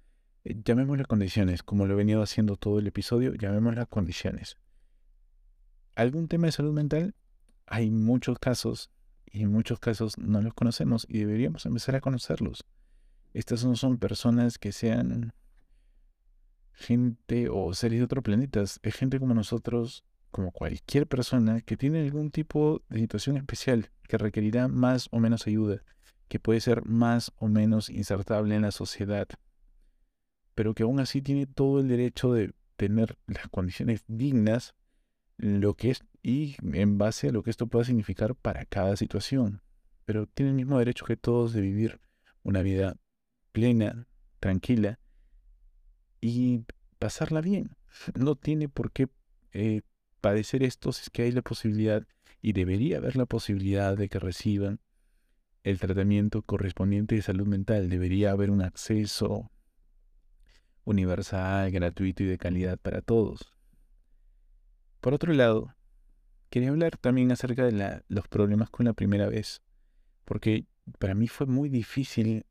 Eh, 0.44 0.56
llamémosle 0.64 1.04
condiciones, 1.04 1.62
como 1.62 1.86
lo 1.86 1.94
he 1.94 1.96
venido 1.96 2.22
haciendo 2.22 2.56
todo 2.56 2.80
el 2.80 2.86
episodio, 2.86 3.34
llamémoslas 3.34 3.88
condiciones. 3.88 4.56
¿Algún 5.94 6.28
tema 6.28 6.46
de 6.46 6.52
salud 6.52 6.72
mental? 6.72 7.14
Hay 7.66 7.90
muchos 7.90 8.38
casos 8.38 8.90
y 9.26 9.42
en 9.42 9.52
muchos 9.52 9.78
casos 9.78 10.18
no 10.18 10.40
los 10.42 10.54
conocemos 10.54 11.06
y 11.08 11.18
deberíamos 11.18 11.66
empezar 11.66 11.96
a 11.96 12.00
conocerlos. 12.00 12.64
Estas 13.34 13.64
no 13.64 13.76
son 13.76 13.98
personas 13.98 14.58
que 14.58 14.72
sean 14.72 15.32
gente 16.72 17.48
o 17.50 17.74
seres 17.74 17.98
de 17.98 18.04
otros 18.04 18.24
planetas, 18.24 18.80
es 18.82 18.94
gente 18.94 19.18
como 19.18 19.34
nosotros, 19.34 20.04
como 20.30 20.52
cualquier 20.52 21.06
persona 21.06 21.60
que 21.60 21.76
tiene 21.76 22.00
algún 22.00 22.30
tipo 22.30 22.82
de 22.88 23.00
situación 23.00 23.36
especial 23.36 23.90
que 24.06 24.18
requerirá 24.18 24.68
más 24.68 25.08
o 25.10 25.18
menos 25.18 25.46
ayuda, 25.46 25.82
que 26.28 26.38
puede 26.38 26.60
ser 26.60 26.84
más 26.84 27.32
o 27.36 27.48
menos 27.48 27.90
insertable 27.90 28.54
en 28.54 28.62
la 28.62 28.70
sociedad, 28.70 29.28
pero 30.54 30.74
que 30.74 30.82
aún 30.82 31.00
así 31.00 31.22
tiene 31.22 31.46
todo 31.46 31.80
el 31.80 31.88
derecho 31.88 32.32
de 32.32 32.52
tener 32.76 33.18
las 33.26 33.48
condiciones 33.48 34.04
dignas 34.06 34.74
lo 35.36 35.74
que 35.74 35.90
es 35.90 36.04
y 36.22 36.56
en 36.72 36.98
base 36.98 37.28
a 37.28 37.32
lo 37.32 37.42
que 37.42 37.50
esto 37.50 37.68
pueda 37.68 37.84
significar 37.84 38.34
para 38.34 38.64
cada 38.64 38.96
situación. 38.96 39.62
Pero 40.04 40.26
tiene 40.26 40.50
el 40.50 40.56
mismo 40.56 40.78
derecho 40.78 41.06
que 41.06 41.16
todos 41.16 41.52
de 41.52 41.60
vivir 41.60 42.00
una 42.42 42.62
vida 42.62 42.96
plena, 43.52 44.06
tranquila 44.40 44.98
y 46.20 46.64
pasarla 46.98 47.40
bien. 47.40 47.76
No 48.14 48.36
tiene 48.36 48.68
por 48.68 48.92
qué 48.92 49.08
eh, 49.52 49.82
padecer 50.20 50.62
esto 50.62 50.92
si 50.92 51.02
es 51.02 51.10
que 51.10 51.22
hay 51.22 51.32
la 51.32 51.42
posibilidad 51.42 52.06
y 52.42 52.52
debería 52.52 52.98
haber 52.98 53.16
la 53.16 53.26
posibilidad 53.26 53.96
de 53.96 54.08
que 54.08 54.18
reciban 54.18 54.80
el 55.64 55.78
tratamiento 55.78 56.42
correspondiente 56.42 57.14
de 57.14 57.22
salud 57.22 57.46
mental. 57.46 57.88
Debería 57.88 58.30
haber 58.30 58.50
un 58.50 58.62
acceso 58.62 59.50
universal, 60.84 61.70
gratuito 61.70 62.22
y 62.22 62.26
de 62.26 62.38
calidad 62.38 62.78
para 62.78 63.02
todos. 63.02 63.54
Por 65.00 65.14
otro 65.14 65.32
lado, 65.32 65.74
quería 66.50 66.70
hablar 66.70 66.96
también 66.96 67.30
acerca 67.30 67.64
de 67.64 68.02
los 68.08 68.28
problemas 68.28 68.70
con 68.70 68.86
la 68.86 68.94
primera 68.94 69.28
vez, 69.28 69.62
porque 70.24 70.66
para 70.98 71.14
mí 71.14 71.28
fue 71.28 71.46
muy 71.46 71.68
difícil 71.68 72.46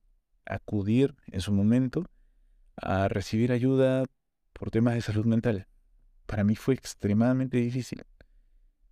acudir 0.46 1.15
en 1.28 1.41
su 1.41 1.52
momento 1.52 2.10
a 2.76 3.08
recibir 3.08 3.52
ayuda 3.52 4.06
por 4.54 4.72
temas 4.72 4.93
de 4.93 5.02
salud 5.02 5.26
mental. 5.26 5.67
Para 6.26 6.43
mí 6.43 6.56
fue 6.56 6.74
extremadamente 6.74 7.58
difícil. 7.58 8.04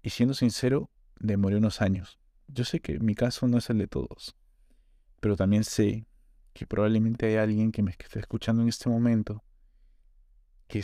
Y 0.02 0.10
siendo 0.10 0.34
sincero, 0.34 0.90
demoré 1.20 1.58
unos 1.58 1.82
años. 1.82 2.20
Yo 2.48 2.64
sé 2.64 2.80
que 2.80 3.00
mi 3.00 3.16
caso 3.16 3.48
no 3.48 3.58
es 3.58 3.70
el 3.70 3.80
de 3.80 3.88
todos, 3.88 4.36
pero 5.20 5.36
también 5.36 5.64
sé 5.64 6.08
que 6.54 6.66
probablemente 6.66 7.26
hay 7.26 7.36
alguien 7.36 7.72
que 7.72 7.84
me 7.84 7.92
esté 7.92 8.20
escuchando 8.20 8.62
en 8.62 8.70
este 8.70 8.90
momento 8.90 9.44
que 10.68 10.84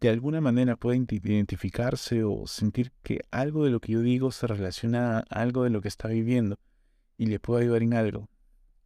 de 0.00 0.08
alguna 0.08 0.40
manera 0.40 0.76
puede 0.76 0.96
identificarse 1.08 2.24
o 2.24 2.46
sentir 2.46 2.92
que 3.02 3.20
algo 3.30 3.64
de 3.64 3.70
lo 3.70 3.80
que 3.80 3.92
yo 3.92 4.00
digo 4.00 4.32
se 4.32 4.48
relaciona 4.48 5.18
a 5.18 5.20
algo 5.30 5.62
de 5.62 5.70
lo 5.70 5.80
que 5.80 5.88
está 5.88 6.08
viviendo 6.08 6.58
y 7.16 7.26
le 7.26 7.38
puede 7.38 7.62
ayudar 7.62 7.82
en 7.82 7.94
algo. 7.94 8.28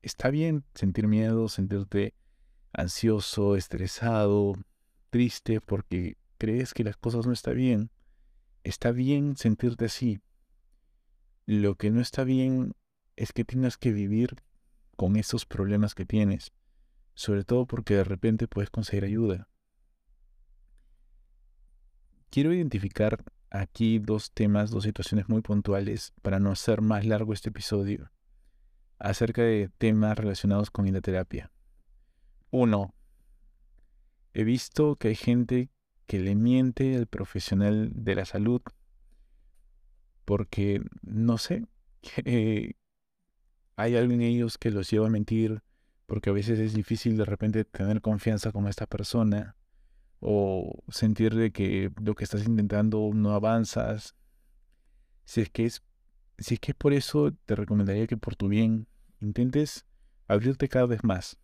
Está 0.03 0.29
bien 0.29 0.65
sentir 0.75 1.07
miedo, 1.07 1.49
sentirte 1.49 2.15
ansioso, 2.75 3.57
estresado, 3.57 4.55
triste 5.09 5.63
porque 5.63 6.19
crees 6.37 6.75
que 6.75 6.85
las 6.85 6.99
cosas 6.99 7.27
no 7.27 7.33
están 7.33 7.57
bien. 7.57 7.91
Está 8.63 8.93
bien 8.93 9.37
sentirte 9.37 9.87
así. 9.87 10.21
Lo 11.47 11.77
que 11.77 11.91
no 11.91 12.01
está 12.01 12.25
bien 12.25 12.75
es 13.17 13.33
que 13.33 13.45
tengas 13.45 13.79
que 13.79 13.93
vivir 13.93 14.37
con 14.97 15.17
esos 15.17 15.47
problemas 15.47 15.95
que 15.95 16.05
tienes, 16.05 16.53
sobre 17.15 17.45
todo 17.45 17.67
porque 17.67 17.95
de 17.95 18.05
repente 18.05 18.47
puedes 18.49 18.71
conseguir 18.71 19.05
ayuda 19.05 19.49
quiero 22.37 22.53
identificar 22.53 23.25
aquí 23.51 23.99
dos 23.99 24.31
temas, 24.31 24.71
dos 24.71 24.85
situaciones 24.85 25.27
muy 25.27 25.41
puntuales 25.41 26.13
para 26.21 26.39
no 26.39 26.51
hacer 26.51 26.83
más 26.83 27.07
largo 27.07 27.33
este 27.33 27.49
episodio 27.49 28.11
acerca 28.99 29.41
de 29.41 29.71
temas 29.79 30.19
relacionados 30.19 30.71
con 30.71 30.91
la 30.93 31.01
terapia. 31.01 31.51
Uno, 32.51 32.95
he 34.35 34.45
visto 34.45 34.97
que 34.97 35.09
hay 35.09 35.15
gente 35.15 35.71
que 36.07 36.19
le 36.19 36.35
miente 36.35 36.97
al 36.97 37.07
profesional 37.07 37.91
de 37.95 38.15
la 38.15 38.27
salud 38.27 38.61
porque, 40.27 40.83
no 41.03 41.39
sé, 41.39 41.65
hay 43.77 43.97
algo 43.97 44.13
en 44.13 44.21
ellos 44.21 44.59
que 44.59 44.71
los 44.71 44.91
lleva 44.91 45.07
a 45.07 45.11
mentir 45.11 45.63
porque 46.07 46.31
a 46.31 46.33
veces 46.33 46.59
es 46.59 46.73
difícil 46.75 47.17
de 47.17 47.25
repente 47.25 47.65
tener 47.65 48.01
confianza 48.01 48.53
con 48.53 48.69
esta 48.69 48.87
persona 48.87 49.57
o 50.21 50.83
sentir 50.89 51.35
de 51.35 51.51
que 51.51 51.91
lo 52.01 52.15
que 52.15 52.25
estás 52.25 52.47
intentando 52.47 53.11
no 53.13 53.33
avanzas. 53.33 54.15
Si 55.25 55.41
es 55.41 55.51
que 55.51 55.67
es, 55.67 55.83
si 56.39 56.55
es 56.55 56.61
que 56.61 56.73
es 56.73 56.77
por 56.77 56.93
eso, 56.93 57.33
te 57.45 57.57
recomendaría 57.57 58.07
que 58.07 58.17
por 58.17 58.37
tu 58.37 58.49
bien 58.49 58.87
intentes 59.21 59.85
abrirte 60.29 60.69
cada 60.69 60.87
vez 60.87 61.03
más. 61.03 61.39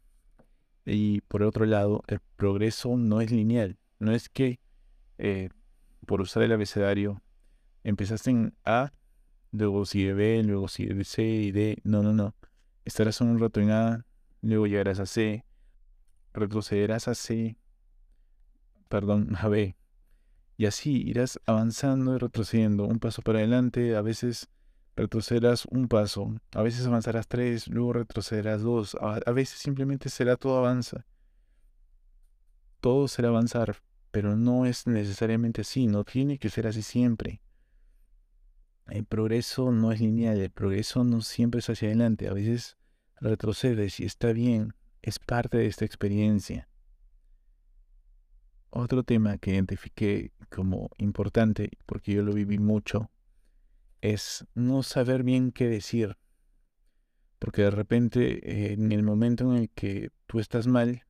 Y 0.85 1.21
por 1.23 1.43
otro 1.43 1.67
lado, 1.67 2.03
el 2.07 2.21
progreso 2.37 2.97
no 2.97 3.21
es 3.21 3.31
lineal. 3.31 3.79
No 3.99 4.13
es 4.13 4.29
que 4.29 4.61
eh, 5.19 5.51
por 6.07 6.21
usar 6.21 6.43
el 6.45 6.53
abecedario 6.53 7.21
empezaste 7.85 8.31
en 8.31 8.55
A, 8.65 8.93
luego 9.53 9.85
sigue 9.85 10.15
B, 10.15 10.43
luego 10.43 10.69
sigue 10.69 11.05
C 11.05 11.23
y 11.25 11.53
D. 11.53 11.79
No, 11.85 12.03
no, 12.03 12.13
no. 12.13 12.35
Estarás 12.85 13.21
un 13.21 13.39
rato 13.39 13.61
en 13.61 13.71
A, 13.71 14.07
luego 14.41 14.67
llegarás 14.67 14.99
a 14.99 15.07
C, 15.07 15.45
retrocederás 16.33 17.09
a 17.09 17.15
C, 17.15 17.57
perdón, 18.89 19.37
a 19.39 19.49
B. 19.49 19.77
Y 20.57 20.67
así 20.67 21.03
irás 21.03 21.41
avanzando 21.47 22.15
y 22.15 22.19
retrocediendo, 22.19 22.85
un 22.85 22.99
paso 22.99 23.23
para 23.23 23.39
adelante, 23.39 23.97
a 23.97 24.03
veces 24.03 24.49
retrocederás 24.97 25.67
un 25.67 25.89
paso, 25.89 26.35
a 26.53 26.63
veces 26.63 26.87
avanzarás 26.87 27.27
tres, 27.27 27.69
luego 27.69 27.95
retrocederás 27.95 28.63
dos, 28.63 28.95
a, 29.01 29.21
a 29.25 29.33
veces 29.33 29.59
simplemente 29.59 30.09
será 30.09 30.37
todo 30.37 30.59
avanza. 30.59 31.07
Todo 32.81 33.09
será 33.09 33.29
avanzar, 33.29 33.77
pero 34.11 34.37
no 34.37 34.67
es 34.67 34.87
necesariamente 34.87 35.63
así, 35.63 35.87
no 35.87 36.05
tiene 36.05 36.39
que 36.39 36.51
ser 36.51 36.67
así 36.67 36.83
siempre. 36.83 37.42
El 38.93 39.07
progreso 39.07 39.73
no 39.73 39.91
es 39.91 40.03
lineal, 40.03 40.39
el 40.39 40.51
progreso 40.51 41.03
no 41.03 41.23
siempre 41.23 41.61
es 41.61 41.71
hacia 41.71 41.89
adelante, 41.89 42.29
a 42.29 42.35
veces 42.35 42.77
retrocedes 43.23 43.99
y 44.01 44.05
está 44.05 44.35
bien, 44.35 44.75
es 45.01 45.19
parte 45.19 45.57
de 45.57 45.67
esta 45.67 45.87
experiencia. 45.87 46.69
Otro 48.69 49.03
tema 49.03 49.39
que 49.39 49.53
identifiqué 49.53 50.33
como 50.51 50.91
importante, 50.99 51.71
porque 51.87 52.13
yo 52.13 52.23
lo 52.23 52.35
viví 52.35 52.59
mucho, 52.59 53.11
es 54.03 54.45
no 54.55 54.83
saber 54.83 55.23
bien 55.23 55.53
qué 55.53 55.69
decir. 55.69 56.19
Porque 57.39 57.63
de 57.63 57.71
repente, 57.71 58.75
en 58.75 58.93
el 58.93 59.03
momento 59.05 59.51
en 59.51 59.63
el 59.63 59.71
que 59.71 60.11
tú 60.27 60.39
estás 60.39 60.67
mal, 60.67 61.07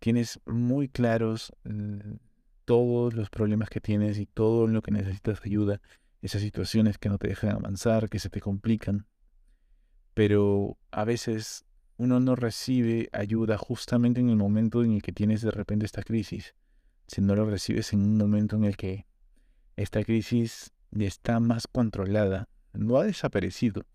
tienes 0.00 0.40
muy 0.44 0.88
claros 0.88 1.52
mm, 1.62 2.16
todos 2.64 3.14
los 3.14 3.30
problemas 3.30 3.70
que 3.70 3.80
tienes 3.80 4.18
y 4.18 4.26
todo 4.26 4.66
lo 4.66 4.82
que 4.82 4.90
necesitas 4.90 5.40
ayuda, 5.44 5.80
esas 6.22 6.42
situaciones 6.42 6.98
que 6.98 7.08
no 7.08 7.18
te 7.18 7.28
dejan 7.28 7.50
avanzar, 7.50 8.08
que 8.08 8.18
se 8.18 8.30
te 8.30 8.40
complican. 8.40 9.06
Pero 10.14 10.78
a 10.90 11.04
veces 11.04 11.64
uno 11.96 12.20
no 12.20 12.36
recibe 12.36 13.08
ayuda 13.12 13.58
justamente 13.58 14.20
en 14.20 14.30
el 14.30 14.36
momento 14.36 14.82
en 14.82 14.92
el 14.92 15.02
que 15.02 15.12
tienes 15.12 15.42
de 15.42 15.50
repente 15.50 15.86
esta 15.86 16.02
crisis 16.02 16.54
si 17.06 17.20
no 17.20 17.34
lo 17.34 17.48
recibes 17.48 17.92
en 17.92 18.00
un 18.00 18.16
momento 18.16 18.56
en 18.56 18.64
el 18.64 18.76
que 18.76 19.06
esta 19.76 20.02
crisis 20.02 20.72
está 20.98 21.40
más 21.40 21.66
controlada, 21.66 22.48
no 22.72 22.98
ha 22.98 23.04
desaparecido, 23.04 23.86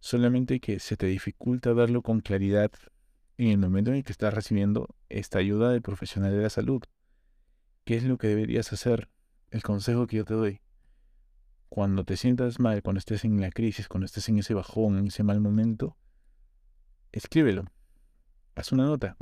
solamente 0.00 0.60
que 0.60 0.78
se 0.78 0.96
te 0.96 1.06
dificulta 1.06 1.72
verlo 1.72 2.02
con 2.02 2.20
claridad 2.20 2.70
en 3.38 3.48
el 3.48 3.58
momento 3.58 3.90
en 3.90 3.98
el 3.98 4.04
que 4.04 4.12
estás 4.12 4.34
recibiendo 4.34 4.94
esta 5.08 5.38
ayuda 5.38 5.70
del 5.70 5.82
profesional 5.82 6.32
de 6.32 6.42
la 6.42 6.50
salud. 6.50 6.82
¿Qué 7.84 7.96
es 7.96 8.04
lo 8.04 8.18
que 8.18 8.28
deberías 8.28 8.72
hacer? 8.72 9.08
El 9.50 9.62
consejo 9.62 10.06
que 10.06 10.18
yo 10.18 10.24
te 10.24 10.34
doy. 10.34 10.60
Cuando 11.70 12.04
te 12.04 12.18
sientas 12.18 12.60
mal, 12.60 12.82
cuando 12.82 12.98
estés 12.98 13.24
en 13.24 13.40
la 13.40 13.50
crisis, 13.50 13.88
cuando 13.88 14.04
estés 14.04 14.28
en 14.28 14.38
ese 14.38 14.52
bajón, 14.52 14.98
en 14.98 15.06
ese 15.06 15.22
mal 15.22 15.40
momento, 15.40 15.96
escríbelo. 17.12 17.64
Haz 18.54 18.72
una 18.72 18.84
nota 18.84 19.16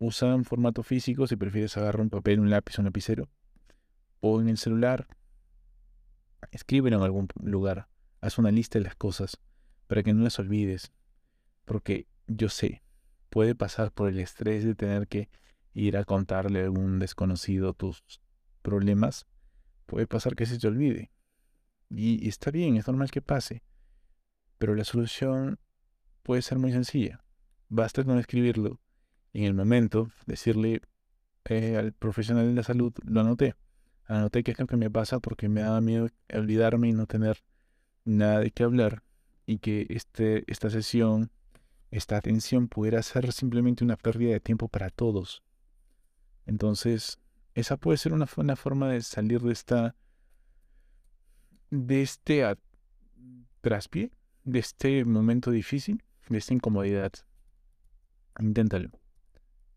usa 0.00 0.34
un 0.34 0.44
formato 0.44 0.82
físico 0.82 1.26
si 1.26 1.36
prefieres 1.36 1.76
agarrar 1.76 2.00
un 2.00 2.10
papel, 2.10 2.40
un 2.40 2.50
lápiz 2.50 2.78
un 2.78 2.86
lapicero. 2.86 3.28
O 4.20 4.40
en 4.40 4.48
el 4.48 4.56
celular, 4.56 5.06
escríbelo 6.50 6.96
en 6.96 7.02
algún 7.02 7.28
lugar. 7.42 7.86
Haz 8.20 8.38
una 8.38 8.50
lista 8.50 8.78
de 8.78 8.86
las 8.86 8.96
cosas 8.96 9.38
para 9.86 10.02
que 10.02 10.12
no 10.12 10.24
las 10.24 10.38
olvides. 10.38 10.90
Porque 11.66 12.06
yo 12.26 12.48
sé, 12.48 12.82
puede 13.28 13.54
pasar 13.54 13.92
por 13.92 14.08
el 14.08 14.18
estrés 14.18 14.64
de 14.64 14.74
tener 14.74 15.06
que 15.06 15.28
ir 15.74 15.96
a 15.96 16.04
contarle 16.04 16.60
a 16.60 16.64
algún 16.64 16.98
desconocido 16.98 17.74
tus 17.74 18.02
problemas. 18.62 19.26
Puede 19.84 20.06
pasar 20.06 20.34
que 20.34 20.46
se 20.46 20.58
te 20.58 20.66
olvide. 20.66 21.10
Y, 21.90 22.28
está 22.28 22.50
bien, 22.50 22.76
es 22.76 22.86
normal 22.86 23.10
que 23.10 23.20
pase. 23.20 23.62
Pero 24.58 24.74
la 24.74 24.84
solución 24.84 25.58
puede 26.22 26.42
ser 26.42 26.58
muy 26.58 26.72
sencilla. 26.72 27.22
Basta 27.68 28.04
con 28.04 28.18
escribirlo 28.18 28.80
en 29.32 29.44
el 29.44 29.54
momento, 29.54 30.10
decirle 30.26 30.82
eh, 31.46 31.76
al 31.76 31.92
profesional 31.92 32.46
de 32.46 32.54
la 32.54 32.62
salud, 32.62 32.92
lo 33.04 33.20
anoté. 33.20 33.54
Anoté 34.06 34.42
qué 34.42 34.52
es 34.52 34.58
lo 34.58 34.66
que 34.66 34.76
me 34.76 34.90
pasa 34.90 35.20
porque 35.20 35.48
me 35.48 35.62
daba 35.62 35.80
miedo 35.80 36.08
olvidarme 36.32 36.88
y 36.88 36.92
no 36.92 37.06
tener 37.06 37.42
nada 38.04 38.40
de 38.40 38.50
qué 38.50 38.64
hablar 38.64 39.02
y 39.46 39.58
que 39.58 39.86
este, 39.90 40.44
esta 40.46 40.70
sesión, 40.70 41.30
esta 41.90 42.16
atención 42.16 42.68
pudiera 42.68 43.02
ser 43.02 43.32
simplemente 43.32 43.84
una 43.84 43.96
pérdida 43.96 44.32
de 44.32 44.40
tiempo 44.40 44.68
para 44.68 44.90
todos. 44.90 45.42
Entonces, 46.46 47.18
esa 47.54 47.76
puede 47.76 47.98
ser 47.98 48.12
una, 48.12 48.28
buena 48.34 48.56
forma 48.56 48.88
de 48.90 49.02
salir 49.02 49.40
de 49.40 49.52
esta, 49.52 49.96
de 51.70 52.02
este 52.02 52.44
traspié, 53.60 54.12
de 54.44 54.58
este 54.58 55.04
momento 55.04 55.50
difícil, 55.50 56.02
de 56.28 56.38
esta 56.38 56.54
incomodidad. 56.54 57.12
Inténtalo. 58.38 58.90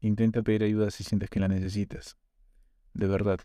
Intenta 0.02 0.42
pedir 0.42 0.64
ayuda 0.64 0.92
si 0.92 1.04
sientes 1.04 1.30
que 1.30 1.40
la 1.40 1.48
necesitas. 1.48 2.18
De 2.94 3.08
verdad. 3.08 3.40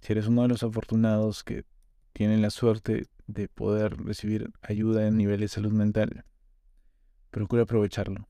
Si 0.00 0.12
eres 0.12 0.26
uno 0.26 0.42
de 0.42 0.48
los 0.48 0.62
afortunados 0.62 1.44
que 1.44 1.64
tienen 2.12 2.42
la 2.42 2.50
suerte 2.50 3.08
de 3.26 3.48
poder 3.48 3.96
recibir 3.96 4.50
ayuda 4.62 5.06
en 5.06 5.16
nivel 5.16 5.40
de 5.40 5.48
salud 5.48 5.72
mental, 5.72 6.24
procura 7.30 7.62
aprovecharlo. 7.62 8.28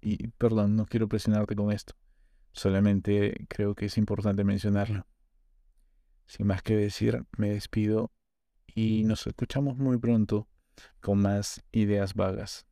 Y 0.00 0.28
perdón, 0.28 0.76
no 0.76 0.86
quiero 0.86 1.08
presionarte 1.08 1.56
con 1.56 1.72
esto. 1.72 1.94
Solamente 2.52 3.46
creo 3.48 3.74
que 3.74 3.86
es 3.86 3.98
importante 3.98 4.44
mencionarlo. 4.44 5.06
Sin 6.26 6.46
más 6.46 6.62
que 6.62 6.76
decir, 6.76 7.24
me 7.36 7.50
despido 7.50 8.12
y 8.74 9.04
nos 9.04 9.26
escuchamos 9.26 9.76
muy 9.76 9.98
pronto 9.98 10.46
con 11.00 11.20
más 11.20 11.62
ideas 11.72 12.14
vagas. 12.14 12.66